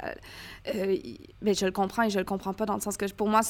euh, 0.74 0.92
il- 0.92 1.18
mais 1.40 1.54
je 1.54 1.64
le 1.66 1.72
comprends 1.72 2.02
et 2.02 2.10
je 2.10 2.18
le 2.18 2.24
comprends 2.24 2.52
pas 2.52 2.66
dans 2.66 2.74
le 2.74 2.80
sens 2.80 2.96
que 2.96 3.06
pour 3.12 3.28
moi, 3.28 3.40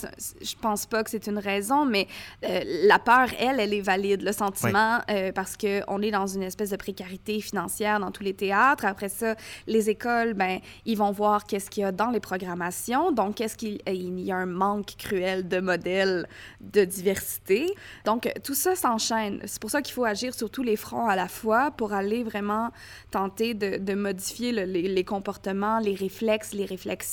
je 0.42 0.54
pense 0.60 0.84
pas 0.86 1.02
que 1.02 1.10
c'est 1.10 1.26
une 1.26 1.38
raison, 1.38 1.86
mais 1.86 2.06
euh, 2.44 2.60
la 2.86 2.98
peur, 2.98 3.28
elle, 3.38 3.60
elle 3.60 3.72
est 3.72 3.80
valide. 3.80 4.22
Le 4.22 4.32
sentiment, 4.32 4.98
euh, 5.10 5.32
parce 5.32 5.56
que 5.56 5.80
on 5.88 6.02
est 6.02 6.10
dans 6.10 6.26
une 6.26 6.42
espèce 6.42 6.68
de 6.70 6.76
précarité 6.76 7.40
financière 7.40 7.98
dans 7.98 8.10
tous 8.10 8.22
les 8.22 8.34
théâtres. 8.34 8.84
Après 8.84 9.08
ça, 9.08 9.36
les 9.66 9.88
écoles, 9.88 10.34
ben, 10.34 10.58
ils 10.84 10.98
vont 10.98 11.10
voir 11.12 11.46
qu'est-ce 11.46 11.70
qu'il 11.70 11.82
y 11.82 11.86
a 11.86 11.92
dans 11.92 12.10
les 12.10 12.20
programmations. 12.20 13.10
Donc, 13.10 13.40
est-ce 13.40 13.56
qu'il 13.56 13.80
euh, 13.88 13.92
il 13.92 14.20
y 14.20 14.32
a 14.32 14.36
un 14.36 14.46
manque 14.46 14.94
cruel 14.98 15.48
de 15.48 15.60
modèles 15.60 16.28
de 16.60 16.84
diversité? 16.84 17.74
Donc, 18.04 18.26
euh, 18.26 18.30
tout 18.44 18.54
ça 18.54 18.76
s'enchaîne. 18.76 19.40
C'est 19.46 19.60
pour 19.60 19.70
ça 19.70 19.80
qu'il 19.80 19.94
faut 19.94 20.04
agir 20.04 20.34
sur 20.34 20.50
tous 20.50 20.62
les 20.62 20.76
fronts 20.76 21.08
à 21.08 21.16
la 21.16 21.28
fois 21.28 21.70
pour 21.70 21.94
aller 21.94 22.22
vraiment 22.22 22.68
tenter 23.10 23.54
de, 23.54 23.78
de 23.78 23.94
modifier 23.94 24.52
le- 24.52 24.64
les, 24.64 24.82
les 24.82 25.04
comportements, 25.04 25.78
les 25.78 25.94
réflexes, 25.94 26.52
les 26.52 26.66
réflexions 26.66 27.07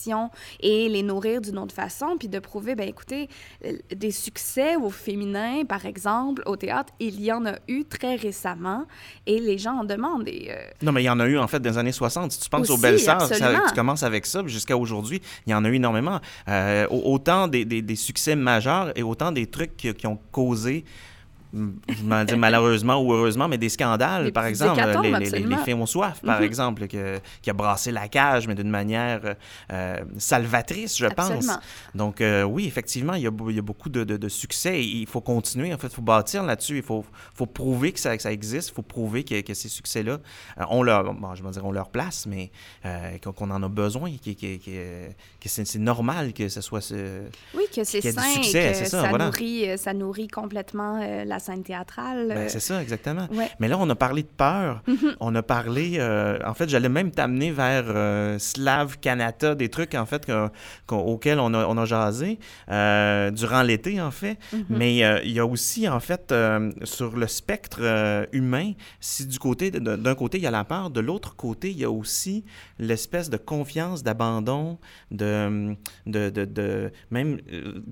et 0.59 0.89
les 0.89 1.03
nourrir 1.03 1.41
d'une 1.41 1.57
autre 1.57 1.73
façon, 1.73 2.15
puis 2.19 2.27
de 2.27 2.39
prouver, 2.39 2.75
ben 2.75 2.87
écoutez, 2.87 3.29
euh, 3.65 3.73
des 3.95 4.11
succès 4.11 4.75
au 4.75 4.89
féminin, 4.89 5.63
par 5.65 5.85
exemple, 5.85 6.43
au 6.45 6.55
théâtre, 6.55 6.93
il 6.99 7.21
y 7.23 7.31
en 7.31 7.45
a 7.45 7.55
eu 7.67 7.85
très 7.85 8.15
récemment 8.15 8.85
et 9.25 9.39
les 9.39 9.57
gens 9.57 9.79
en 9.79 9.83
demandent. 9.83 10.27
Et, 10.27 10.47
euh, 10.51 10.55
Non, 10.81 10.91
mais 10.91 11.03
il 11.03 11.05
y 11.05 11.09
en 11.09 11.19
a 11.19 11.27
eu 11.27 11.37
en 11.37 11.47
fait 11.47 11.59
dans 11.59 11.69
les 11.69 11.77
années 11.77 11.91
60. 11.91 12.31
Si 12.31 12.39
tu 12.39 12.49
penses 12.49 12.69
aux 12.69 12.77
belles 12.77 12.99
sœurs, 12.99 13.17
tu 13.67 13.73
commences 13.75 14.03
avec 14.03 14.25
ça, 14.25 14.43
puis 14.43 14.51
jusqu'à 14.51 14.77
aujourd'hui, 14.77 15.21
il 15.45 15.51
y 15.51 15.53
en 15.53 15.63
a 15.65 15.69
eu 15.69 15.75
énormément. 15.75 16.19
Euh, 16.47 16.87
au- 16.89 17.13
autant 17.13 17.47
des, 17.47 17.65
des- 17.65 17.81
des 17.81 17.95
succès 17.95 18.35
majeurs 18.35 18.91
et 18.97 19.03
autant 19.03 19.31
des 19.31 19.47
trucs 19.47 19.75
qui, 19.77 19.93
qui 19.93 20.07
ont 20.07 20.19
causé. 20.31 20.83
Je 21.55 22.35
malheureusement 22.35 23.01
ou 23.01 23.13
heureusement, 23.13 23.47
mais 23.47 23.57
des 23.57 23.69
scandales, 23.69 24.31
par 24.31 24.45
exemple. 24.45 24.81
Les, 25.01 25.11
les, 25.29 25.39
les, 25.39 25.57
films 25.57 25.81
au 25.81 25.85
soif, 25.85 26.21
par 26.21 26.39
Mhm. 26.39 26.45
exemple, 26.45 26.87
que- 26.87 27.19
qui 27.41 27.49
a 27.49 27.53
brassé 27.53 27.91
la 27.91 28.07
cage, 28.07 28.47
mais 28.47 28.55
d'une 28.55 28.69
manière 28.69 29.35
euh, 29.71 29.97
salvatrice, 30.17 30.97
je 30.97 31.05
pense. 31.07 31.47
Donc, 31.93 32.21
euh, 32.21 32.43
oui, 32.43 32.65
effectivement, 32.67 33.13
il 33.13 33.23
y 33.23 33.27
a, 33.27 33.31
beau- 33.31 33.49
il 33.49 33.55
y 33.55 33.59
a 33.59 33.61
beaucoup 33.61 33.89
de, 33.89 34.03
de- 34.03 34.17
de 34.17 34.29
succès 34.29 34.83
il 34.83 35.05
faut 35.07 35.21
continuer. 35.21 35.73
En 35.73 35.77
fait, 35.77 35.87
il 35.87 35.93
faut 35.95 36.01
bâtir 36.01 36.43
là-dessus. 36.43 36.77
Il 36.77 36.83
faut, 36.83 37.05
faut 37.33 37.45
prouver 37.45 37.91
que 37.91 37.99
ça, 37.99 38.15
que 38.15 38.23
ça 38.23 38.31
existe. 38.31 38.69
Il 38.69 38.73
faut 38.73 38.81
prouver 38.81 39.23
que, 39.23 39.41
que 39.41 39.53
ces 39.53 39.69
succès-là 39.69 40.17
euh, 40.59 40.63
ont 40.69 40.83
leur, 40.83 41.13
bon, 41.13 41.35
je 41.35 41.43
dire, 41.43 41.65
ont 41.65 41.71
leur 41.71 41.89
place, 41.89 42.25
mais 42.25 42.51
euh, 42.85 43.17
qu'on 43.19 43.49
en 43.51 43.63
a 43.63 43.69
besoin, 43.69 44.11
que, 44.23 44.31
que, 44.31 44.57
que, 44.57 45.49
c'est 45.49 45.75
normal 45.79 46.33
que 46.33 46.49
ce 46.49 46.61
soit 46.61 46.81
ce... 46.81 47.21
Oui, 47.55 47.63
que 47.73 47.83
c'est 47.83 48.01
sain 48.01 48.21
succès, 48.21 48.69
et 48.69 48.71
que 48.71 48.77
ça, 48.89 49.01
ça, 49.03 49.09
voilà. 49.09 49.25
nourrit, 49.25 49.77
ça 49.77 49.93
nourrit 49.93 50.27
complètement 50.27 50.99
la 51.25 51.39
scène 51.45 51.63
théâtrale. 51.63 52.27
Ben, 52.29 52.49
c'est 52.49 52.59
ça, 52.59 52.81
exactement. 52.81 53.27
ouais. 53.31 53.49
Mais 53.59 53.67
là, 53.67 53.77
on 53.79 53.89
a 53.89 53.95
parlé 53.95 54.23
de 54.23 54.27
peur. 54.27 54.81
Mhm. 54.87 55.15
On 55.19 55.33
a 55.35 55.43
parlé... 55.43 55.93
euh, 55.99 56.37
en 56.45 56.53
fait, 56.53 56.67
j'allais 56.69 56.89
même 56.89 57.11
t'amener 57.11 57.51
vers 57.51 57.83
euh, 57.87 58.37
Slav, 58.39 58.97
Kanata, 58.99 59.55
des 59.55 59.69
trucs, 59.69 59.95
en 59.95 60.05
fait, 60.05 60.31
auxquels 60.91 61.39
on 61.39 61.53
a, 61.53 61.65
on 61.67 61.77
a 61.77 61.85
jasé 61.85 62.39
euh, 62.69 63.31
durant 63.31 63.61
l'été, 63.61 64.01
en 64.01 64.11
fait. 64.11 64.37
Mhm. 64.53 64.65
Mais 64.69 65.03
euh, 65.03 65.19
il 65.23 65.31
y 65.31 65.39
a 65.39 65.45
aussi, 65.45 65.87
en 65.87 65.99
fait, 65.99 66.33
sur 66.83 67.15
le 67.15 67.27
spectre 67.27 68.25
humain, 68.31 68.73
si 68.99 69.25
du 69.25 69.39
côté, 69.39 69.71
d'un 69.71 70.15
côté, 70.15 70.37
il 70.37 70.43
y 70.43 70.47
a 70.47 70.51
la 70.51 70.63
peur, 70.63 70.89
de 70.89 70.99
l'autre 70.99 71.35
côté, 71.35 71.69
il 71.71 71.77
y 71.77 71.83
a 71.83 71.91
aussi 71.91 72.43
l'espèce 72.79 73.29
de 73.29 73.37
confiance, 73.37 74.03
d'abandon, 74.03 74.77
de, 75.11 75.75
de, 76.05 76.29
de, 76.29 76.45
de- 76.45 76.91
même, 77.11 77.37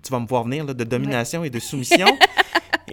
tu 0.03 0.11
vas 0.11 0.19
me 0.19 0.27
voir 0.27 0.43
venir, 0.43 0.65
là, 0.65 0.73
de 0.73 0.83
domination 0.83 1.43
et 1.43 1.49
de 1.49 1.59
soumission. 1.59 2.07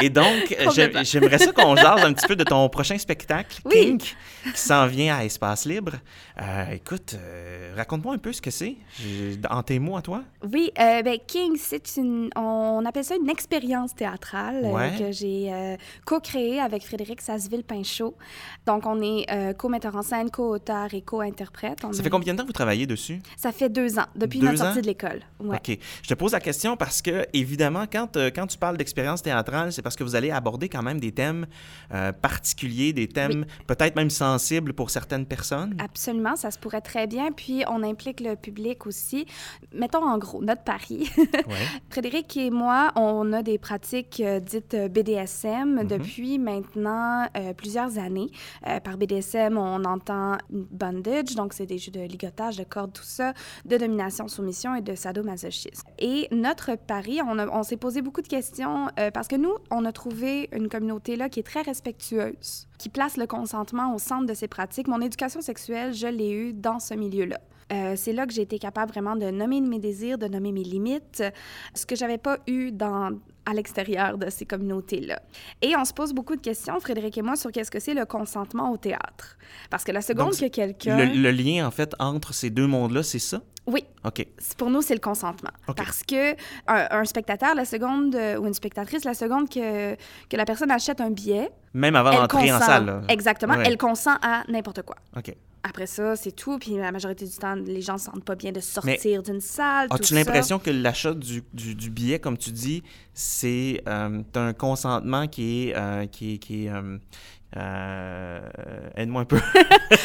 Et 0.01 0.11
donc, 0.11 0.57
j'aimerais 1.03 1.39
ça 1.39 1.53
qu'on 1.53 1.77
jase 1.77 2.05
un 2.05 2.13
petit 2.13 2.27
peu 2.27 2.37
de 2.37 2.45
ton 2.45 2.69
prochain 2.69 2.99
spectacle, 2.99 3.61
Oui. 3.65 3.75
Kink, 3.99 4.17
qui 4.55 4.61
s'en 4.61 4.87
vient 4.87 5.17
à 5.17 5.25
Espace 5.25 5.65
Libre. 5.67 5.93
Euh, 6.41 6.71
écoute, 6.73 7.15
euh, 7.15 7.75
raconte-moi 7.77 8.15
un 8.15 8.19
peu 8.19 8.33
ce 8.33 8.41
que 8.41 8.51
c'est, 8.51 8.77
en 9.51 9.63
tes 9.63 9.79
mots 9.79 9.97
à 9.97 10.03
toi. 10.03 10.23
Oui, 10.53 10.71
euh, 10.79 11.03
ben, 11.03 11.19
King, 11.27 11.57
c'est 11.59 11.97
une, 11.97 12.31
on 12.37 12.85
appelle 12.87 13.05
ça 13.05 13.17
une 13.17 13.29
expérience 13.29 13.95
théâtrale 13.95 14.65
Ouais. 14.65 14.93
que 14.99 15.13
j'ai 15.13 15.77
co-créée 16.05 16.61
avec 16.61 16.85
Frédéric 16.85 17.21
Sasseville-Pinchot. 17.21 18.17
Donc, 18.67 18.87
on 18.87 19.01
est 19.03 19.55
co-metteur 19.57 19.97
en 19.97 20.03
scène, 20.03 20.31
co-auteur 20.31 20.93
et 20.95 21.03
co-interprète. 21.03 21.81
Ça 21.93 22.03
fait 22.03 22.11
combien 22.11 22.33
de 22.35 22.39
temps 22.39 22.45
que 22.45 22.49
vous 22.49 22.53
travaillez 22.53 22.87
dessus? 22.87 23.21
Ça 23.37 23.53
fait 23.53 23.69
deux 23.69 23.99
ans, 23.99 24.07
depuis 24.17 24.39
Deux 24.39 24.47
notre 24.47 24.63
ans? 24.63 24.65
sortie 24.67 24.83
de 24.83 24.87
l'école. 24.87 25.21
Ouais. 25.41 25.57
OK. 25.57 25.79
Je 26.03 26.09
te 26.09 26.15
pose 26.15 26.33
la 26.33 26.41
question 26.41 26.77
parce 26.77 27.03
que, 27.03 27.27
évidemment, 27.33 27.85
quand, 27.91 28.17
quand 28.35 28.47
tu 28.47 28.57
parles 28.59 28.77
d'expérience 28.77 29.23
théâtrale, 29.23 29.73
c'est 29.73 29.83
parce 29.83 29.90
que 29.97 30.05
vous 30.05 30.15
allez 30.17 30.31
aborder 30.31 30.69
quand 30.69 30.83
même 30.83 31.01
des 31.01 31.13
thèmes 31.13 31.47
euh, 31.93 32.13
particuliers, 32.13 32.93
des 32.93 33.09
thèmes 33.09 33.45
peut-être 33.67 33.97
même 33.97 34.11
sensibles 34.11 34.73
pour 34.73 34.91
certaines 34.91 35.27
personnes. 35.27 35.77
Absolument, 35.79 36.37
ça 36.37 36.51
se 36.51 36.59
pourrait 36.59 36.81
très 36.81 37.07
bien. 37.07 37.33
Puis, 37.33 37.65
on 37.69 37.83
implique 37.83 38.21
le 38.21 38.37
public 38.37 38.87
aussi. 38.87 39.27
Mettons 39.75 40.05
en 40.05 40.19
gros, 40.19 40.43
notre 40.43 40.63
pari. 40.65 41.11
Ouais. 41.51 41.57
Frédéric 41.89 42.37
et 42.37 42.51
moi, 42.51 42.93
on 42.97 43.33
a 43.33 43.43
des 43.43 43.59
pratiques 43.59 44.21
euh, 44.25 44.41
dites 44.41 44.75
euh, 44.75 44.89
BDSM 44.89 45.81
Mhm. 45.81 45.87
depuis 45.87 46.39
maintenant 46.39 47.27
euh, 47.37 47.53
plusieurs 47.55 47.99
années. 47.99 48.29
Par 48.85 48.97
BDSM, 48.99 49.57
on 49.57 49.85
entend 49.85 50.37
bondage, 50.51 51.35
donc 51.35 51.53
c'est 51.55 51.67
des 51.67 51.79
jeux 51.79 51.91
de 51.91 52.01
ligotage, 52.01 52.57
de 52.57 52.65
cordes, 52.65 52.93
tout 52.93 53.03
ça, 53.05 53.33
de 53.65 53.77
domination, 53.77 54.29
soumission 54.29 54.75
et 54.75 54.81
de 54.81 54.95
sadomasochisme. 54.95 55.89
Et 55.99 56.29
notre 56.31 56.77
pari, 56.77 57.21
on, 57.27 57.39
on 57.39 57.63
s'est 57.63 57.77
posé 57.77 58.03
beaucoup 58.03 58.23
de 58.23 58.29
questions 58.29 58.89
parce 59.15 59.29
que 59.29 59.37
nous, 59.37 59.55
on 59.71 59.80
a 59.85 59.93
trouvé 59.93 60.49
une 60.53 60.69
communauté 60.69 61.17
là 61.17 61.29
qui 61.29 61.41
est 61.41 61.45
très 61.45 61.63
respectueuse, 61.63 62.67
qui 62.79 62.89
place 62.89 63.17
le 63.17 63.27
consentement 63.27 63.95
au 63.95 63.99
centre 63.99 64.27
de 64.27 64.35
ses 64.35 64.49
pratiques. 64.49 64.89
Mon 64.89 65.01
éducation 65.01 65.41
sexuelle, 65.41 65.93
je 65.93 66.07
l'ai 66.07 66.33
eue 66.33 66.53
dans 66.53 66.81
ce 66.81 66.95
milieu-là. 66.95 67.41
Euh, 67.73 67.95
c'est 67.97 68.13
là 68.13 68.27
que 68.27 68.33
j'ai 68.33 68.43
été 68.43 68.59
capable 68.59 68.91
vraiment 68.93 69.17
de 69.17 69.31
nommer 69.31 69.61
mes 69.61 69.79
désirs, 69.79 70.19
de 70.19 70.27
nommer 70.27 70.53
mes 70.53 70.65
limites, 70.65 71.23
ce 71.75 71.87
que 71.87 71.95
j'avais 71.97 72.19
pas 72.19 72.39
eu 72.47 72.73
dans 72.73 73.11
à 73.47 73.55
l'extérieur 73.55 74.19
de 74.19 74.29
ces 74.29 74.45
communautés-là. 74.45 75.21
Et 75.63 75.75
on 75.77 75.85
se 75.85 75.93
pose 75.95 76.13
beaucoup 76.13 76.37
de 76.37 76.41
questions, 76.43 76.79
Frédéric 76.79 77.17
et 77.19 77.23
moi, 77.23 77.37
sur 77.37 77.51
qu'est-ce 77.51 77.71
que 77.71 77.81
c'est 77.81 77.95
le 77.95 78.05
consentement 78.05 78.71
au 78.71 78.77
théâtre. 78.77 79.39
Parce 79.71 79.83
que 79.83 79.93
la 79.93 80.03
seconde 80.03 80.31
Donc, 80.33 80.41
que 80.41 80.47
quelqu'un... 80.49 80.97
Le, 80.97 81.05
le 81.07 81.31
lien, 81.31 81.67
en 81.67 81.71
fait, 81.71 81.95
entre 81.99 82.35
ces 82.35 82.51
deux 82.51 82.67
mondes-là, 82.67 83.03
c'est 83.03 83.19
ça? 83.19 83.41
Oui, 83.67 83.85
OK. 84.05 84.27
pour 84.59 84.69
nous, 84.71 84.83
c'est 84.83 84.95
le 84.95 85.01
consentement. 85.01 85.51
OK. 85.69 85.77
Parce 85.77 86.03
que 86.03 86.33
un, 86.69 86.87
un 86.91 87.05
spectateur, 87.05 87.55
la 87.55 87.65
seconde, 87.65 88.15
euh, 88.15 88.37
ou 88.39 88.47
une 88.47 88.55
spectatrice, 88.55 89.05
la 89.05 89.15
seconde 89.15 89.49
que, 89.49 89.95
que 89.95 90.37
la 90.37 90.45
personne 90.45 90.71
achète 90.71 91.01
un 91.01 91.11
billet, 91.11 91.51
Même 91.73 91.97
avant 91.97 92.11
d'entrer 92.13 92.53
en 92.53 92.59
salle. 92.61 92.87
là. 92.87 93.01
Exactement, 93.09 93.55
Ouais. 93.55 93.65
elle 93.67 93.79
consent 93.79 94.17
à 94.23 94.43
n'importe 94.49 94.83
quoi. 94.83 94.97
OK. 95.17 95.35
Après 95.63 95.87
ça, 95.87 96.17
c'est 96.17 96.33
tout. 96.33 96.59
Puis 96.59 96.77
la 96.77 96.91
majorité 96.91 97.27
du 97.27 97.37
temps, 97.37 97.55
les 97.55 97.83
gens 97.83 97.95
ne 97.95 97.99
se 97.99 98.05
sentent 98.07 98.25
pas 98.25 98.35
bien 98.35 98.51
de 98.51 98.61
sortir 98.61 99.23
d'une 99.23 99.41
salle. 99.41 99.89
As-tu 99.91 100.15
l'impression 100.15 100.59
que 100.59 100.71
l'achat 100.71 101.13
du, 101.13 101.43
du, 101.53 101.75
du 101.75 101.91
billet, 101.91 102.19
comme 102.19 102.39
tu 102.39 102.51
dis, 102.51 102.83
c'est 103.13 103.83
euh, 103.87 104.23
un 104.35 104.53
consentement 104.55 105.29
qui 105.29 105.69
est... 105.69 105.77
euh, 105.77 106.07
qui 106.07 106.39
qui 106.39 106.69
euh, 106.69 106.97
euh, 107.57 108.41
Aide-moi 108.97 109.23
un 109.23 109.25
peu. 109.25 109.41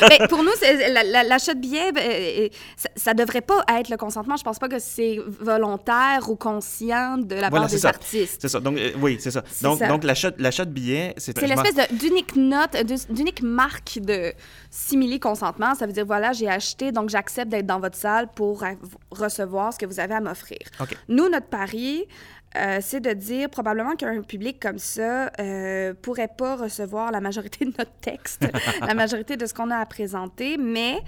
Ben, 0.01 0.27
pour 0.27 0.43
nous, 0.43 0.51
l'achat 1.29 1.53
de 1.53 1.59
billets, 1.59 1.91
ben, 1.91 2.03
euh, 2.03 2.47
ça, 2.75 2.89
ça 2.95 3.13
devrait 3.13 3.41
pas 3.41 3.63
être 3.77 3.89
le 3.89 3.97
consentement. 3.97 4.35
Je 4.35 4.43
pense 4.43 4.57
pas 4.59 4.67
que 4.67 4.79
c'est 4.79 5.19
volontaire 5.39 6.29
ou 6.29 6.35
conscient 6.35 7.17
de 7.17 7.35
la 7.35 7.49
Voilà, 7.49 7.65
part 7.65 7.69
des 7.69 7.77
ça. 7.77 7.89
artistes. 7.89 8.37
C'est 8.41 8.47
ça. 8.47 8.59
Donc, 8.59 8.77
euh, 8.77 8.91
oui, 8.99 9.17
c'est 9.19 9.31
ça. 9.31 9.43
Donc, 9.61 9.79
ça. 9.79 9.87
donc 9.87 10.03
l'achat 10.03 10.31
l'achat 10.37 10.65
de 10.65 10.71
billets, 10.71 11.13
c'est... 11.17 11.37
C'est 11.37 11.47
l'espèce 11.47 11.75
d'unique 11.91 12.35
note, 12.35 12.75
d'unique 13.09 13.41
marque 13.41 13.99
de 13.99 14.33
simili 14.71 15.19
consentement. 15.19 15.75
Ça 15.75 15.85
veut 15.85 15.93
dire, 15.93 16.05
voilà, 16.05 16.33
j'ai 16.33 16.49
acheté, 16.49 16.91
donc 16.91 17.09
j'accepte 17.09 17.49
d'être 17.49 17.67
dans 17.67 17.79
votre 17.79 17.97
salle 17.97 18.27
pour 18.35 18.63
euh, 18.63 18.71
recevoir 19.11 19.73
ce 19.73 19.77
que 19.79 19.85
vous 19.85 19.99
avez 19.99 20.15
à 20.15 20.19
m'offrir. 20.19 20.59
Nous, 21.07 21.29
notre 21.29 21.47
pari, 21.47 22.05
euh, 22.55 22.77
c'est 22.81 22.99
de 23.01 23.11
dire 23.13 23.49
probablement 23.49 23.95
qu'un 23.95 24.21
public 24.21 24.59
comme 24.61 24.79
ça 24.79 25.31
euh, 25.39 25.93
pourrait 26.01 26.29
pas 26.35 26.55
recevoir 26.55 27.11
la 27.11 27.21
majorité 27.21 27.65
de 27.65 27.73
notre 27.77 27.93
texte, 28.01 28.47
la 28.81 28.93
majorité 28.95 29.37
de 29.37 29.45
ce 29.45 29.53
qu'on 29.53 29.71
a 29.71 29.77
à 29.77 29.85
présenter, 29.85 30.57
mais 30.57 31.01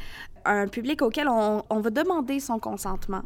un 0.45 0.67
public 0.67 1.01
auquel 1.01 1.27
on, 1.29 1.63
on 1.69 1.79
va 1.79 1.89
demander 1.89 2.39
son 2.39 2.59
consentement. 2.59 3.23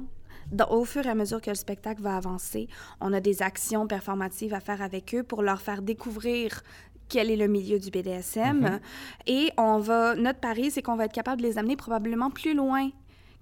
Dans- 0.51 0.69
au 0.69 0.85
fur 0.85 1.05
et 1.05 1.09
à 1.09 1.15
mesure 1.15 1.41
que 1.41 1.49
le 1.49 1.55
spectacle 1.55 2.01
va 2.01 2.17
avancer, 2.17 2.67
on 2.99 3.13
a 3.13 3.19
des 3.19 3.41
actions 3.41 3.87
performatives 3.87 4.53
à 4.53 4.59
faire 4.59 4.81
avec 4.81 5.15
eux 5.15 5.23
pour 5.23 5.41
leur 5.41 5.61
faire 5.61 5.81
découvrir 5.81 6.61
quel 7.07 7.29
est 7.29 7.35
le 7.35 7.47
milieu 7.47 7.77
du 7.77 7.89
BDSM. 7.91 8.79
Et 9.27 9.51
on 9.57 9.79
va, 9.79 10.15
notre 10.15 10.39
pari, 10.39 10.71
c'est 10.71 10.81
qu'on 10.81 10.95
va 10.95 11.05
être 11.05 11.13
capable 11.13 11.41
de 11.41 11.47
les 11.47 11.57
amener 11.57 11.75
probablement 11.75 12.29
plus 12.29 12.53
loin 12.53 12.89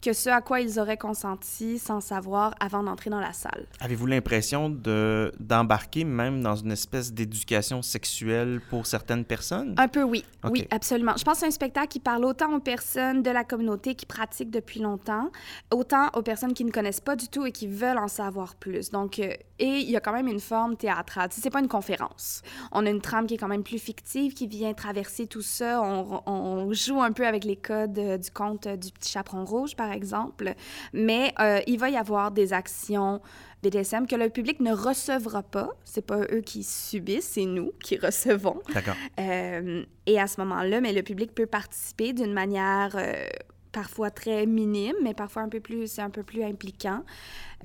que 0.01 0.13
ce 0.13 0.29
à 0.29 0.41
quoi 0.41 0.62
ils 0.62 0.79
auraient 0.79 0.98
consenti 0.98 1.79
sans 1.79 2.01
savoir 2.01 2.56
avant 2.60 2.84
d'entrer 2.84 3.10
dans 3.10 3.20
la 3.20 3.34
salle. 3.34 3.65
Avez-vous 3.79 4.06
l'impression 4.06 4.70
de 4.70 5.32
d'embarquer 5.39 6.03
même 6.03 6.41
dans 6.41 6.56
une 6.56 6.72
espèce 6.72 7.13
d'éducation 7.13 7.82
sexuelle 7.82 8.62
pour 8.70 8.86
certaines 8.86 9.25
personnes? 9.25 9.75
Un 9.77 9.88
peu, 9.88 10.03
oui. 10.03 10.24
Oui, 10.50 10.68
absolument. 10.72 11.13
Je 11.18 11.24
pense 11.24 11.36
que 11.36 11.39
c'est 11.41 11.48
un 11.48 11.51
spectacle 11.51 11.88
qui 11.89 12.00
parle 12.00 12.24
autant 12.25 12.53
aux 12.53 12.60
personnes 12.60 13.24
de 13.24 13.29
la 13.29 13.44
communauté 13.44 13.96
qui 13.96 14.06
pratiquent 14.06 14.51
depuis 14.51 14.79
longtemps, 14.79 15.32
autant 15.72 16.08
aux 16.13 16.22
personnes 16.22 16.53
qui 16.53 16.63
ne 16.63 16.72
connaissent 16.72 17.01
pas 17.01 17.15
du 17.15 17.27
tout 17.27 17.46
et 17.46 17.51
qui 17.51 17.68
veulent 17.68 17.98
en 17.98 18.08
savoir 18.08 18.56
plus. 18.56 18.91
Donc, 18.91 19.20
euh, 19.20 19.34
et 19.60 19.79
il 19.79 19.89
y 19.89 19.98
a 19.98 20.00
quand 20.00 20.13
même 20.13 20.27
une 20.27 20.39
forme 20.39 20.77
théâtrale. 20.77 21.29
C'est 21.32 21.50
pas 21.50 21.60
une 21.60 21.68
conférence. 21.68 22.41
On 22.72 22.86
a 22.86 22.89
une 22.89 23.01
trame 23.01 23.27
qui 23.27 23.34
est 23.34 23.38
quand 23.38 23.48
même 23.48 23.63
plus 23.63 23.79
fictive, 23.79 24.34
qui 24.34 24.48
vient 24.48 24.74
traverser 24.74 25.27
tout 25.27 25.41
ça. 25.41 25.82
On, 25.82 26.22
on 26.25 26.74
joue 26.74 27.01
un 27.01 27.12
peu 27.12 27.27
avec 27.27 27.44
les 27.44 27.58
codes 27.58 28.00
euh, 28.00 28.18
du 28.18 28.32
conte 28.32 28.68
euh, 28.68 28.77
du 28.77 28.91
petit 28.91 29.12
chaperon 29.12 29.44
rouge, 29.44 29.75
par 29.75 29.88
exemple. 29.91 30.53
Mais 30.93 31.34
euh, 31.39 31.60
il 31.67 31.79
va 31.79 31.89
y 31.89 31.98
avoir 31.98 32.31
des 32.31 32.53
actions 32.53 33.22
BDSM 33.63 34.08
que 34.08 34.15
le 34.15 34.29
public 34.29 34.60
ne 34.60 34.74
recevra 34.74 35.43
pas. 35.43 35.69
C'est 35.84 36.05
pas 36.05 36.22
eux 36.31 36.41
qui 36.41 36.63
subissent, 36.63 37.29
c'est 37.34 37.46
nous 37.46 37.72
qui 37.84 37.98
recevons. 37.98 38.62
D'accord. 38.74 38.96
Euh, 39.19 39.84
et 40.05 40.19
à 40.19 40.27
ce 40.27 40.39
moment-là, 40.41 40.81
mais 40.81 40.93
le 40.93 41.03
public 41.03 41.34
peut 41.34 41.46
participer 41.46 42.13
d'une 42.13 42.34
manière 42.34 42.96
euh, 42.96 43.27
parfois 43.72 44.12
très 44.12 44.46
minime, 44.46 44.96
mais 45.03 45.13
parfois 45.13 45.41
un 45.41 45.50
peu 45.50 45.60
plus, 45.60 45.88
c'est 45.88 46.01
un 46.01 46.10
peu 46.10 46.24
plus 46.24 46.43
impliquant. 46.43 47.03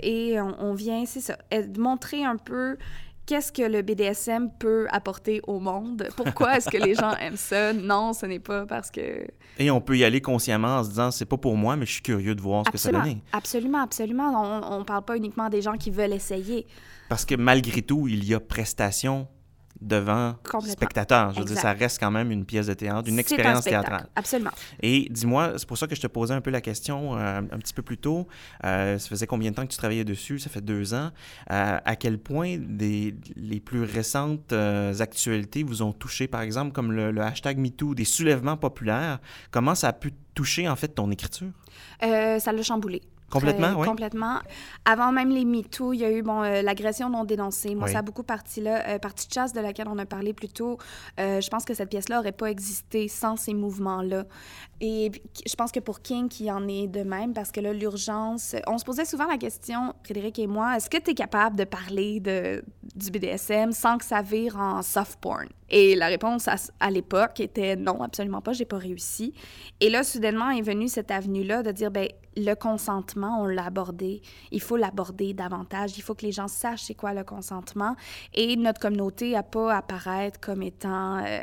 Et 0.03 0.41
on, 0.41 0.55
on 0.61 0.75
vient, 0.75 1.05
c'est 1.07 1.21
ça, 1.21 1.39
montrer 1.79 2.25
un 2.25 2.37
peu 2.37 2.77
qu'est-ce 3.27 3.53
que 3.53 3.63
le 3.63 3.83
BDSM 3.83 4.51
peut 4.59 4.87
apporter 4.91 5.41
au 5.47 5.61
monde? 5.61 6.09
Pourquoi 6.17 6.57
est-ce 6.57 6.69
que 6.69 6.77
les 6.77 6.95
gens 6.95 7.15
aiment 7.17 7.37
ça? 7.37 7.73
Non, 7.73 8.13
ce 8.13 8.27
n'est 8.27 8.39
pas 8.39 8.67
parce 8.67 8.91
que... 8.91 9.27
Et 9.59 9.71
on 9.71 9.81
peut 9.81 9.97
y 9.97 10.05
aller 10.05 10.21
consciemment 10.21 10.79
en 10.79 10.85
se 10.85 10.91
disant, 10.91 11.11
c'est 11.11 11.25
pas 11.25 11.37
pour 11.37 11.57
moi, 11.57 11.77
mais 11.77 11.87
je 11.87 11.93
suis 11.93 12.03
curieux 12.03 12.35
de 12.35 12.41
voir 12.41 12.65
ce 12.67 12.71
que 12.71 12.79
ça 12.79 12.91
donne. 12.91 13.21
absolument, 13.33 13.83
absolument. 13.83 14.71
On 14.71 14.79
ne 14.81 14.85
parle 14.85 15.05
pas 15.05 15.17
uniquement 15.17 15.49
des 15.49 15.63
gens 15.63 15.77
qui 15.77 15.91
veulent 15.91 16.13
essayer. 16.13 16.67
Parce 17.09 17.25
que 17.25 17.35
malgré 17.35 17.83
tout, 17.83 18.09
il 18.09 18.25
y 18.25 18.35
a 18.35 18.41
prestation 18.41 19.29
devant 19.81 20.37
spectateurs. 20.69 21.33
Je 21.33 21.41
veux 21.41 21.45
dire, 21.45 21.59
ça 21.59 21.73
reste 21.73 21.99
quand 21.99 22.11
même 22.11 22.31
une 22.31 22.45
pièce 22.45 22.69
de 22.69 22.75
théâtre, 22.75 23.09
une 23.09 23.17
un 23.17 23.19
expérience 23.19 23.65
théâtrale. 23.65 24.09
Absolument. 24.17 24.53
Et 24.81 25.09
dis-moi, 25.11 25.55
c'est 25.57 25.67
pour 25.67 25.77
ça 25.77 25.87
que 25.87 25.95
je 25.95 26.01
te 26.01 26.07
posais 26.07 26.33
un 26.33 26.41
peu 26.41 26.51
la 26.51 26.61
question 26.61 27.17
euh, 27.17 27.39
un 27.39 27.59
petit 27.59 27.75
peu 27.75 27.83
plus 27.83 27.99
tôt. 27.99 28.27
Euh, 28.65 28.99
ça 28.99 29.09
faisait 29.09 29.27
combien 29.27 29.51
de 29.51 29.57
temps 29.57 29.67
que 29.67 29.73
tu 29.73 29.79
travaillais 29.79 30.05
dessus? 30.05 30.39
Ça 30.39 30.49
fait 30.49 30.61
deux 30.61 30.95
ans. 30.95 31.11
Euh, 31.51 31.79
à 31.85 31.97
quel 31.97 32.19
point 32.19 32.57
des, 32.59 33.15
les 33.37 33.61
plus 33.61 33.83
récentes 33.83 34.53
euh, 34.53 34.95
actualités 35.01 35.63
vous 35.63 35.83
ont 35.83 35.93
touché, 35.93 36.29
par 36.29 36.41
exemple, 36.41 36.73
comme 36.73 36.93
le, 36.93 37.11
le 37.11 37.21
hashtag 37.21 37.59
MeToo, 37.59 37.95
des 37.95 38.05
soulèvements 38.05 38.57
populaires? 38.57 39.19
Comment 39.51 39.75
ça 39.75 39.89
a 39.89 39.93
pu 39.93 40.13
toucher, 40.35 40.69
en 40.69 40.77
fait, 40.77 40.89
ton 40.89 41.11
écriture? 41.11 41.51
Ça 42.01 42.53
l'a 42.53 42.63
chamboulé. 42.63 43.03
Complètement, 43.35 43.73
oui. 43.79 43.87
Complètement. 43.87 44.39
Avant 44.85 45.13
même 45.13 45.29
les 45.31 45.45
MeToo, 45.45 45.93
il 45.93 45.99
y 46.01 46.05
a 46.05 46.11
eu 46.11 46.23
bon, 46.23 46.43
euh, 46.43 46.63
l'agression 46.63 47.11
non 47.11 47.25
dénoncée. 47.25 47.75
Moi, 47.75 47.87
Oui. 47.87 47.93
ça 47.93 47.99
a 47.99 48.03
beaucoup 48.03 48.23
parti 48.23 48.61
là. 48.61 48.87
Euh, 48.89 48.99
partie 48.99 49.29
de 49.29 49.33
chasse 49.33 49.53
de 49.53 49.61
laquelle 49.61 49.89
on 49.89 49.99
a 49.99 50.07
parlé 50.07 50.33
plus 50.33 50.49
tôt. 50.49 50.79
Euh, 51.21 51.41
je 51.41 51.49
pense 51.51 51.65
que 51.65 51.75
cette 51.75 51.91
pièce-là 51.91 52.17
n'aurait 52.17 52.33
pas 52.33 52.47
existé 52.51 53.09
sans 53.09 53.37
ces 53.37 53.53
mouvements-là. 53.55 54.25
Et 54.81 55.11
je 55.47 55.55
pense 55.55 55.73
que 55.73 55.81
pour 55.81 56.01
King, 56.01 56.29
il 56.41 56.51
en 56.51 56.67
est 56.69 56.87
de 56.87 57.03
même 57.03 57.33
parce 57.35 57.51
que 57.51 57.61
là, 57.61 57.73
l'urgence. 57.73 58.55
On 58.67 58.79
se 58.79 58.85
posait 58.85 59.05
souvent 59.05 59.27
la 59.27 59.37
question, 59.39 59.95
Frédéric 60.05 60.39
et 60.39 60.47
moi, 60.47 60.77
est-ce 60.77 60.89
que 60.89 60.99
tu 60.99 61.11
es 61.11 61.15
capable 61.15 61.57
de 61.57 61.65
parler 61.65 62.21
de, 62.21 62.63
du 62.95 63.11
BDSM 63.11 63.73
sans 63.73 63.99
que 63.99 64.05
ça 64.05 64.23
vire 64.23 64.57
en 64.59 64.83
soft 64.83 65.19
porn? 65.21 65.47
Et 65.77 65.97
la 65.97 66.07
réponse 66.07 66.47
à, 66.47 66.91
l'époque 66.93 67.41
était 67.41 67.75
non, 67.75 68.01
absolument 68.01 68.41
pas, 68.41 68.53
j'ai 68.53 68.65
pas 68.65 68.79
réussi. 68.79 69.35
Et 69.81 69.91
là, 69.91 70.05
soudainement 70.05 70.51
est 70.51 70.63
venue 70.63 70.87
cette 70.87 71.11
avenue-là 71.11 71.65
de 71.65 71.73
dire, 71.73 71.91
ben 71.91 72.07
le 72.37 72.55
consentement, 72.55 73.41
on 73.41 73.47
l'a 73.47 73.65
abordé. 73.65 74.23
Il 74.53 74.61
faut 74.61 74.77
l'aborder 74.77 75.35
davantage. 75.35 75.99
Il 75.99 76.03
faut 76.03 76.15
que 76.15 76.27
les 76.27 76.31
gens 76.31 76.47
sachent 76.47 76.85
c'est 76.85 76.95
quoi 76.95 77.13
le 77.13 77.25
consentement. 77.25 77.97
Et 78.35 78.55
notre 78.55 78.79
communauté 78.79 79.33
n'a 79.33 79.43
pas 79.43 79.75
à 79.75 79.79
apparaître 79.79 80.39
comme 80.39 80.63
étant 80.63 81.19
euh, 81.19 81.43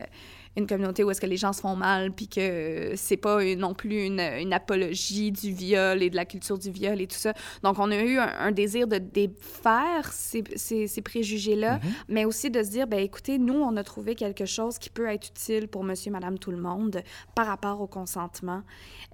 une 0.58 0.68
communauté 0.68 1.04
où 1.04 1.12
est-ce 1.12 1.22
que 1.22 1.26
les 1.28 1.38
gens 1.38 1.54
se 1.54 1.62
font 1.62 1.76
mal, 1.76 2.12
puis 2.12 2.28
que 2.28 2.94
c'est 2.96 3.18
pas 3.18 3.44
une- 3.44 3.60
non 3.60 3.74
plus 3.74 4.06
une, 4.06 4.20
une 4.20 4.52
apologie 4.54 5.32
du 5.32 5.52
viol 5.54 6.04
et 6.04 6.10
de 6.10 6.16
la 6.16 6.26
culture 6.26 6.58
du 6.58 6.70
viol 6.72 7.00
et 7.00 7.08
tout 7.08 7.18
ça. 7.18 7.34
Donc, 7.64 7.80
on 7.80 7.90
a 7.92 7.98
eu 7.98 8.18
un, 8.18 8.28
un 8.40 8.52
désir 8.52 8.86
de 8.88 8.98
défaire 8.98 10.12
ces, 10.12 10.44
ces, 10.56 10.88
ces 10.88 11.02
préjugés-là, 11.02 11.80
mais 12.10 12.26
aussi 12.26 12.50
de 12.52 12.62
se 12.64 12.70
dire, 12.70 12.88
ben 12.88 13.00
écoutez, 13.00 13.38
nous, 13.38 13.54
on 13.54 13.78
a 13.78 13.84
trouvé 13.84 14.16
quelque 14.16 14.46
chose 14.46 14.78
qui 14.78 14.90
peut 14.90 15.08
être 15.08 15.28
utile 15.30 15.68
pour 15.68 15.84
monsieur, 15.84 16.12
madame, 16.12 16.38
tout 16.38 16.52
le 16.52 16.58
monde 16.58 17.02
par 17.34 17.48
rapport 17.48 17.80
au 17.80 17.88
consentement. 17.88 18.62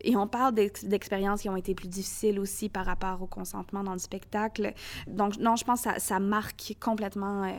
Et 0.01 0.15
on 0.15 0.27
parle 0.27 0.53
d'ex- 0.55 0.85
d'expériences 0.85 1.41
qui 1.41 1.49
ont 1.49 1.55
été 1.57 1.75
plus 1.75 1.87
difficiles 1.87 2.39
aussi 2.39 2.69
par 2.69 2.85
rapport 2.85 3.21
au 3.21 3.27
consentement 3.27 3.83
dans 3.83 3.93
le 3.93 3.99
spectacle. 3.99 4.73
Donc, 5.07 5.37
non, 5.37 5.55
je 5.55 5.63
pense 5.63 5.81
que 5.83 5.91
ça, 5.91 5.99
ça 5.99 6.19
marque 6.19 6.75
complètement 6.79 7.43
euh, 7.43 7.51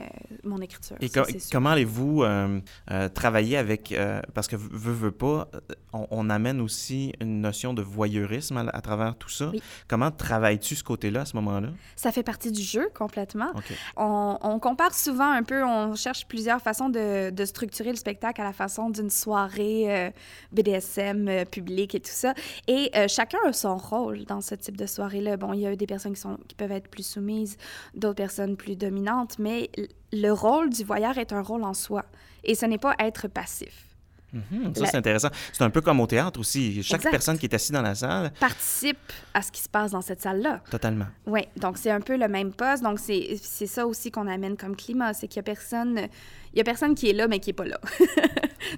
mon 0.45 0.61
écriture. 0.61 0.97
Et 1.01 1.09
ça, 1.09 1.23
comment 1.53 1.71
allez-vous 1.71 2.23
euh, 2.25 2.61
euh, 2.91 3.09
travailler 3.09 3.57
avec... 3.57 3.68
euh, 3.93 4.21
parce 4.35 4.49
que, 4.49 4.57
veut, 4.57 4.93
veut 4.93 5.11
pas, 5.11 5.49
euh, 5.55 5.61
on, 5.93 6.07
on 6.11 6.31
amène 6.31 6.61
aussi 6.61 7.13
une 7.21 7.41
notion 7.41 7.75
de 7.75 7.83
voyeurisme 7.83 8.57
à, 8.57 8.61
à 8.61 8.81
travers 8.81 9.17
tout 9.17 9.29
ça. 9.29 9.51
Oui. 9.51 9.63
Comment 9.89 10.11
travailles-tu 10.11 10.77
ce 10.77 10.85
côté-là 10.85 11.23
à 11.23 11.25
ce 11.25 11.37
moment-là? 11.37 11.69
Ça 11.97 12.13
fait 12.13 12.23
partie 12.23 12.53
du 12.53 12.63
jeu 12.63 12.89
complètement. 12.95 13.53
On, 13.97 14.39
on 14.41 14.59
compare 14.59 14.95
souvent 14.95 15.31
un 15.31 15.43
peu, 15.43 15.65
on 15.65 15.95
cherche 15.95 16.27
plusieurs 16.27 16.61
façons 16.61 16.89
de, 16.89 17.31
de 17.31 17.45
structurer 17.45 17.91
le 17.91 17.97
spectacle 17.97 18.41
à 18.41 18.45
la 18.45 18.53
façon 18.53 18.91
d'une 18.91 19.11
soirée 19.11 19.85
euh, 19.89 20.11
BDSM 20.53 21.29
euh, 21.29 21.45
publique 21.45 21.95
et 21.95 22.01
tout 22.01 22.11
ça. 22.11 22.35
Et 22.67 22.91
chacun 23.09 23.39
a 23.47 23.53
son 23.53 23.77
rôle 23.77 24.25
dans 24.25 24.41
ce 24.41 24.55
type 24.55 24.77
de 24.77 24.87
soirée-là. 24.87 25.37
Bon, 25.37 25.53
il 25.53 25.61
y 25.61 25.67
a 25.67 25.75
des 25.77 25.87
personnes 25.87 26.13
qui, 26.15 26.21
sont, 26.21 26.39
qui 26.49 26.55
peuvent 26.55 26.73
être 26.73 26.89
plus 26.89 27.07
soumises, 27.07 27.57
d'autres 27.95 28.17
personnes 28.17 28.57
plus 28.57 28.77
dominantes, 28.77 29.39
mais 29.39 29.71
le 30.13 30.31
rôle 30.31 30.71
du 30.71 30.85
voyeur 30.85 31.19
est 31.19 31.33
un 31.33 31.43
rôle 31.43 31.65
en 31.65 31.75
soi. 31.75 32.05
Et 32.45 32.55
ce 32.55 32.67
n'est 32.67 32.79
pas 32.79 32.95
être 32.99 33.29
passif. 33.29 33.85
Mhm, 34.33 34.75
ça, 34.75 34.83
La- 34.83 34.91
c'est 34.91 34.97
intéressant. 34.99 35.29
C'est 35.55 35.65
un 35.65 35.71
peu 35.71 35.81
comme 35.81 36.01
au 36.01 36.07
théâtre 36.07 36.39
aussi. 36.39 36.83
Chaque 36.83 36.99
Exact. 37.01 37.11
personne 37.13 37.39
qui 37.39 37.47
est 37.47 37.55
assise 37.55 37.71
dans 37.71 37.81
la 37.81 37.95
salle, 37.95 38.31
Participe 38.39 38.99
à 39.33 39.41
ce 39.41 39.51
qui 39.51 39.63
se 39.63 39.71
passe 39.71 39.93
dans 39.93 40.03
cette 40.03 40.21
salle-là. 40.21 40.61
totalement. 40.71 41.07
Oui, 41.27 41.41
donc 41.57 41.79
c'est 41.79 41.91
un 41.91 42.01
peu 42.03 42.15
le 42.17 42.29
même 42.29 42.53
poste. 42.53 42.83
Donc 42.83 42.99
c'est 42.99 43.39
c'est 43.43 43.67
ça 43.67 43.87
aussi 43.87 44.11
qu'on 44.11 44.27
amène 44.27 44.57
comme 44.59 44.77
climat, 44.77 45.15
c'est 45.15 45.29
qu'il 45.29 45.37
y 45.37 45.41
a 45.41 45.45
personne, 45.45 46.09
il 46.53 46.59
y 46.59 46.61
a 46.61 46.65
personne 46.65 46.95
qui 46.95 47.09
est 47.09 47.13
là, 47.13 47.29
mais 47.29 47.41
qui 47.41 47.51
est 47.51 47.55
pas 47.55 47.65
là. 47.65 47.81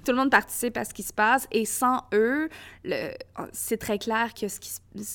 Tout 0.05 0.11
le 0.11 0.15
monde 0.15 0.31
participe 0.31 0.77
à 0.77 0.85
ce 0.85 0.93
qui 0.93 1.03
se 1.03 1.13
passe 1.13 1.47
et 1.51 1.65
sans 1.65 2.03
eux, 2.13 2.49
c'est 3.51 3.77
très 3.77 3.97
clair 3.97 4.33
que 4.33 4.47
ce 4.47 4.59
qui, 4.59 4.71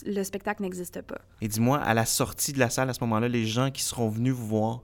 le 0.07 0.23
spectacle 0.23 0.63
n'existe 0.63 1.03
pas. 1.03 1.19
Et 1.41 1.49
dis-moi, 1.49 1.79
à 1.79 1.95
la 1.95 2.05
sortie 2.05 2.53
de 2.53 2.59
la 2.59 2.71
salle, 2.71 2.91
à 2.91 2.95
ce 2.95 3.01
moment-là, 3.01 3.29
les 3.29 3.47
gens 3.47 3.71
qui 3.71 3.83
seront 3.83 4.09
venus 4.09 4.35
vous 4.35 4.47
voir, 4.47 4.83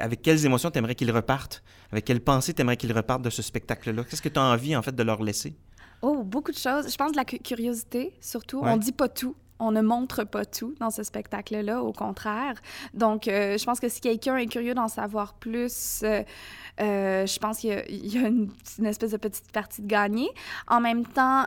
avec 0.00 0.22
quelles 0.22 0.44
émotions 0.44 0.70
t'aimerais 0.70 0.94
qu'ils 0.94 1.10
repartent? 1.10 1.62
Avec 1.90 2.04
quelles 2.04 2.20
pensées 2.20 2.54
t'aimerais 2.54 2.76
qu'ils 2.76 2.92
repartent 2.92 3.22
de 3.22 3.30
ce 3.30 3.42
spectacle-là? 3.42 4.04
Qu'est-ce 4.04 4.22
que 4.22 4.28
tu 4.28 4.38
as 4.38 4.42
envie, 4.42 4.74
en 4.76 4.82
fait, 4.82 4.94
de 4.94 5.02
leur 5.02 5.22
laisser? 5.22 5.56
Oh, 6.02 6.22
beaucoup 6.24 6.50
de 6.50 6.58
choses. 6.58 6.90
Je 6.90 6.96
pense 6.96 7.12
de 7.12 7.16
la 7.16 7.24
curiosité, 7.24 8.14
surtout. 8.20 8.60
On 8.62 8.76
dit 8.76 8.92
pas 8.92 9.08
tout 9.08 9.36
on 9.62 9.70
ne 9.70 9.80
montre 9.80 10.24
pas 10.24 10.44
tout 10.44 10.74
dans 10.80 10.90
ce 10.90 11.02
spectacle-là, 11.04 11.82
au 11.82 11.92
contraire. 11.92 12.54
Donc, 12.94 13.28
euh, 13.28 13.56
je 13.56 13.64
pense 13.64 13.78
que 13.78 13.88
si 13.88 14.00
quelqu'un 14.00 14.36
est 14.36 14.46
curieux 14.46 14.74
d'en 14.74 14.88
savoir 14.88 15.34
plus, 15.34 16.00
euh, 16.02 16.22
euh, 16.80 17.26
je 17.26 17.38
pense 17.38 17.58
qu'il 17.58 17.70
y 17.70 18.18
a, 18.18 18.26
une, 18.26 18.50
espèce 18.84 19.12
de 19.12 19.16
petite 19.16 19.52
partie 19.52 19.82
de 19.82 19.86
gagner. 19.86 20.28
En 20.66 20.80
même 20.80 21.06
temps, 21.06 21.44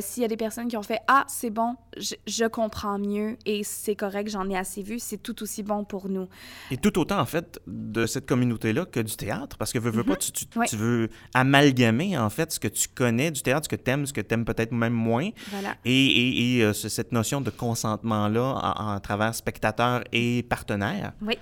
s'il 0.00 0.22
y 0.22 0.24
a 0.24 0.28
des 0.28 0.36
personnes 0.36 0.68
qui 0.68 0.76
ont 0.76 0.82
fait 0.82 1.00
Ah, 1.08 1.24
c'est 1.26 1.50
bon, 1.50 1.76
je, 1.96 2.46
comprends 2.46 2.98
mieux 2.98 3.36
et 3.44 3.64
c'est 3.64 3.96
correct, 3.96 4.28
j'en 4.30 4.48
ai 4.48 4.56
assez 4.56 4.82
vu, 4.82 4.98
c'est 4.98 5.18
tout 5.18 5.42
aussi 5.42 5.62
bon 5.62 5.84
pour 5.84 6.08
nous. 6.08 6.28
Et 6.70 6.76
tout 6.76 6.96
autant, 6.98 7.18
en 7.18 7.26
fait, 7.26 7.60
de 7.66 8.06
cette 8.06 8.26
communauté-là 8.26 8.84
que 8.84 9.00
du 9.00 9.16
théâtre, 9.16 9.56
parce 9.58 9.72
que 9.72 9.78
veux, 9.78 9.90
veux 9.90 10.04
pas, 10.04 10.14
mm-hmm. 10.14 10.68
tu, 10.68 10.76
veux 10.76 11.08
amalgamer, 11.34 12.16
en 12.16 12.30
fait, 12.30 12.52
ce 12.52 12.60
que 12.60 12.68
tu 12.68 12.88
connais 12.88 13.32
du 13.32 13.42
théâtre, 13.42 13.64
ce 13.64 13.76
que 13.76 13.82
tu 13.82 13.90
aimes, 13.90 14.06
ce 14.06 14.12
que 14.12 14.20
tu 14.20 14.34
aimes 14.34 14.44
peut-être 14.44 14.72
même 14.72 14.92
moins. 14.92 15.30
Voilà. 15.50 15.74
Et, 15.84 16.58
et 16.58 16.72
cette 16.74 17.12
notion 17.12 17.40
de 17.40 17.50
consentement-là 17.56 18.74
en, 18.78 19.00
travers 19.00 19.34
spectateurs 19.34 20.02
et 20.12 20.42
partenaires? 20.44 21.12
Oui. 21.22 21.38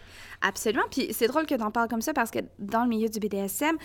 Absolument. 0.46 0.84
Puis 0.90 1.08
c'est 1.12 1.26
drôle 1.26 1.46
que 1.46 1.54
tu 1.54 1.62
en 1.62 1.70
parles 1.70 1.88
comme 1.88 2.02
ça 2.02 2.12
parce 2.12 2.30
que 2.30 2.40
dans 2.58 2.82
le 2.82 2.88
milieu 2.90 3.08
du 3.08 3.18
BDSM, 3.18 3.76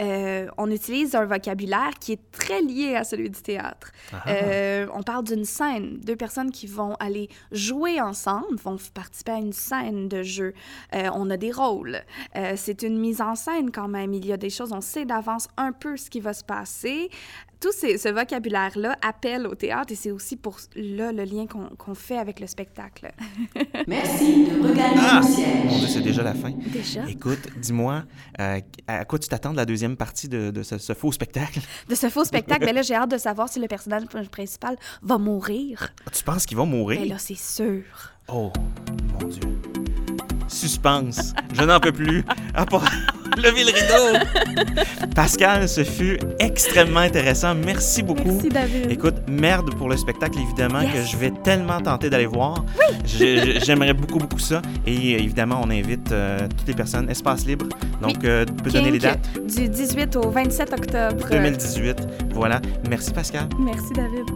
euh, 0.00 0.48
on 0.58 0.68
utilise 0.68 1.14
un 1.14 1.24
vocabulaire 1.24 1.92
qui 2.00 2.12
est 2.12 2.30
très 2.32 2.60
lié 2.60 2.96
à 2.96 3.04
celui 3.04 3.30
du 3.30 3.40
théâtre. 3.40 3.92
Ah. 4.12 4.24
Euh, 4.26 4.88
on 4.92 5.04
parle 5.04 5.22
d'une 5.22 5.44
scène, 5.44 6.00
deux 6.00 6.16
personnes 6.16 6.50
qui 6.50 6.66
vont 6.66 6.94
aller 6.94 7.28
jouer 7.52 8.00
ensemble, 8.00 8.56
vont 8.56 8.76
participer 8.92 9.32
à 9.32 9.38
une 9.38 9.52
scène 9.52 10.08
de 10.08 10.24
jeu. 10.24 10.54
Euh, 10.92 11.08
on 11.14 11.30
a 11.30 11.36
des 11.36 11.52
rôles. 11.52 12.00
c'est 12.56 12.82
une 12.82 12.98
mise 12.98 13.20
en 13.20 13.36
scène 13.36 13.70
quand 13.70 13.88
même. 13.88 14.12
Il 14.12 14.26
y 14.26 14.32
a 14.32 14.36
des 14.36 14.50
choses, 14.50 14.72
on 14.72 14.80
sait 14.80 15.04
d'avance 15.04 15.46
un 15.56 15.70
peu 15.70 15.96
ce 15.96 16.10
qui 16.10 16.18
va 16.18 16.32
se 16.32 16.42
passer 16.42 17.10
tout 17.60 17.72
ce 17.72 18.12
vocabulaire-là 18.12 18.96
appelle 19.02 19.46
au 19.46 19.54
théâtre 19.54 19.92
et 19.92 19.96
c'est 19.96 20.10
aussi 20.10 20.36
pour 20.36 20.58
là 20.76 21.12
le 21.12 21.24
lien 21.24 21.46
qu'on 21.46 21.94
fait 21.94 22.18
avec 22.18 22.40
le 22.40 22.46
spectacle. 22.46 23.10
Merci 23.86 24.44
de 24.44 24.62
regagner 24.62 25.00
ah! 25.00 25.20
c'est 25.88 26.00
déjà 26.00 26.22
la 26.22 26.34
fin. 26.34 26.50
Déjà? 26.50 27.08
Écoute, 27.08 27.48
dis-moi, 27.56 28.04
euh, 28.40 28.60
à 28.86 29.04
quoi 29.04 29.18
tu 29.18 29.28
t'attends 29.28 29.52
de 29.52 29.56
la 29.56 29.64
deuxième 29.64 29.96
partie 29.96 30.28
de, 30.28 30.50
de 30.50 30.62
ce, 30.62 30.92
faux 30.94 31.12
spectacle? 31.12 31.60
De 31.88 31.94
ce 31.94 32.08
faux 32.08 32.24
spectacle? 32.24 32.64
Mais 32.64 32.72
là, 32.72 32.82
j'ai 32.82 32.94
hâte 32.94 33.10
de 33.10 33.18
savoir 33.18 33.48
si 33.48 33.58
le 33.58 33.66
personnage 33.66 34.04
principal 34.30 34.76
va 35.02 35.18
mourir. 35.18 35.92
Tu 36.12 36.22
penses 36.22 36.46
qu'il 36.46 36.56
va 36.56 36.64
mourir? 36.64 37.00
Mais 37.00 37.08
là, 37.08 37.18
c'est 37.18 37.38
sûr. 37.38 37.82
Oh, 38.28 38.52
mon 39.14 39.26
Dieu. 39.26 39.58
Suspense. 40.48 41.34
Je 41.52 41.62
n'en 41.62 41.80
peux 41.80 41.92
plus. 41.92 42.24
Levez 43.38 43.64
le 43.64 43.72
rideau. 43.72 44.84
Pascal, 45.14 45.68
ce 45.68 45.84
fut 45.84 46.18
extrêmement 46.38 47.00
intéressant. 47.00 47.54
Merci 47.54 48.02
beaucoup. 48.02 48.32
Merci, 48.32 48.48
David. 48.48 48.90
Écoute, 48.90 49.14
merde 49.28 49.74
pour 49.76 49.88
le 49.88 49.96
spectacle, 49.96 50.38
évidemment, 50.38 50.80
que 50.80 51.02
je 51.02 51.16
vais 51.16 51.32
tellement 51.44 51.80
tenter 51.80 52.10
d'aller 52.10 52.26
voir. 52.26 52.64
Oui. 52.78 53.58
J'aimerais 53.64 53.94
beaucoup, 53.94 54.18
beaucoup 54.18 54.38
ça. 54.38 54.60
Et 54.86 55.14
euh, 55.14 55.18
évidemment, 55.18 55.60
on 55.62 55.70
invite 55.70 56.10
euh, 56.12 56.48
toutes 56.56 56.68
les 56.68 56.74
personnes. 56.74 57.08
Espace 57.08 57.46
libre. 57.46 57.66
Donc, 58.02 58.24
euh, 58.24 58.44
tu 58.44 58.52
peux 58.52 58.70
donner 58.70 58.90
les 58.90 58.98
dates? 58.98 59.28
Du 59.46 59.68
18 59.68 60.16
au 60.16 60.30
27 60.30 60.72
octobre. 60.72 61.28
2018. 61.30 61.96
Voilà. 62.34 62.60
Merci, 62.88 63.12
Pascal. 63.12 63.48
Merci, 63.58 63.92
David. 63.94 64.26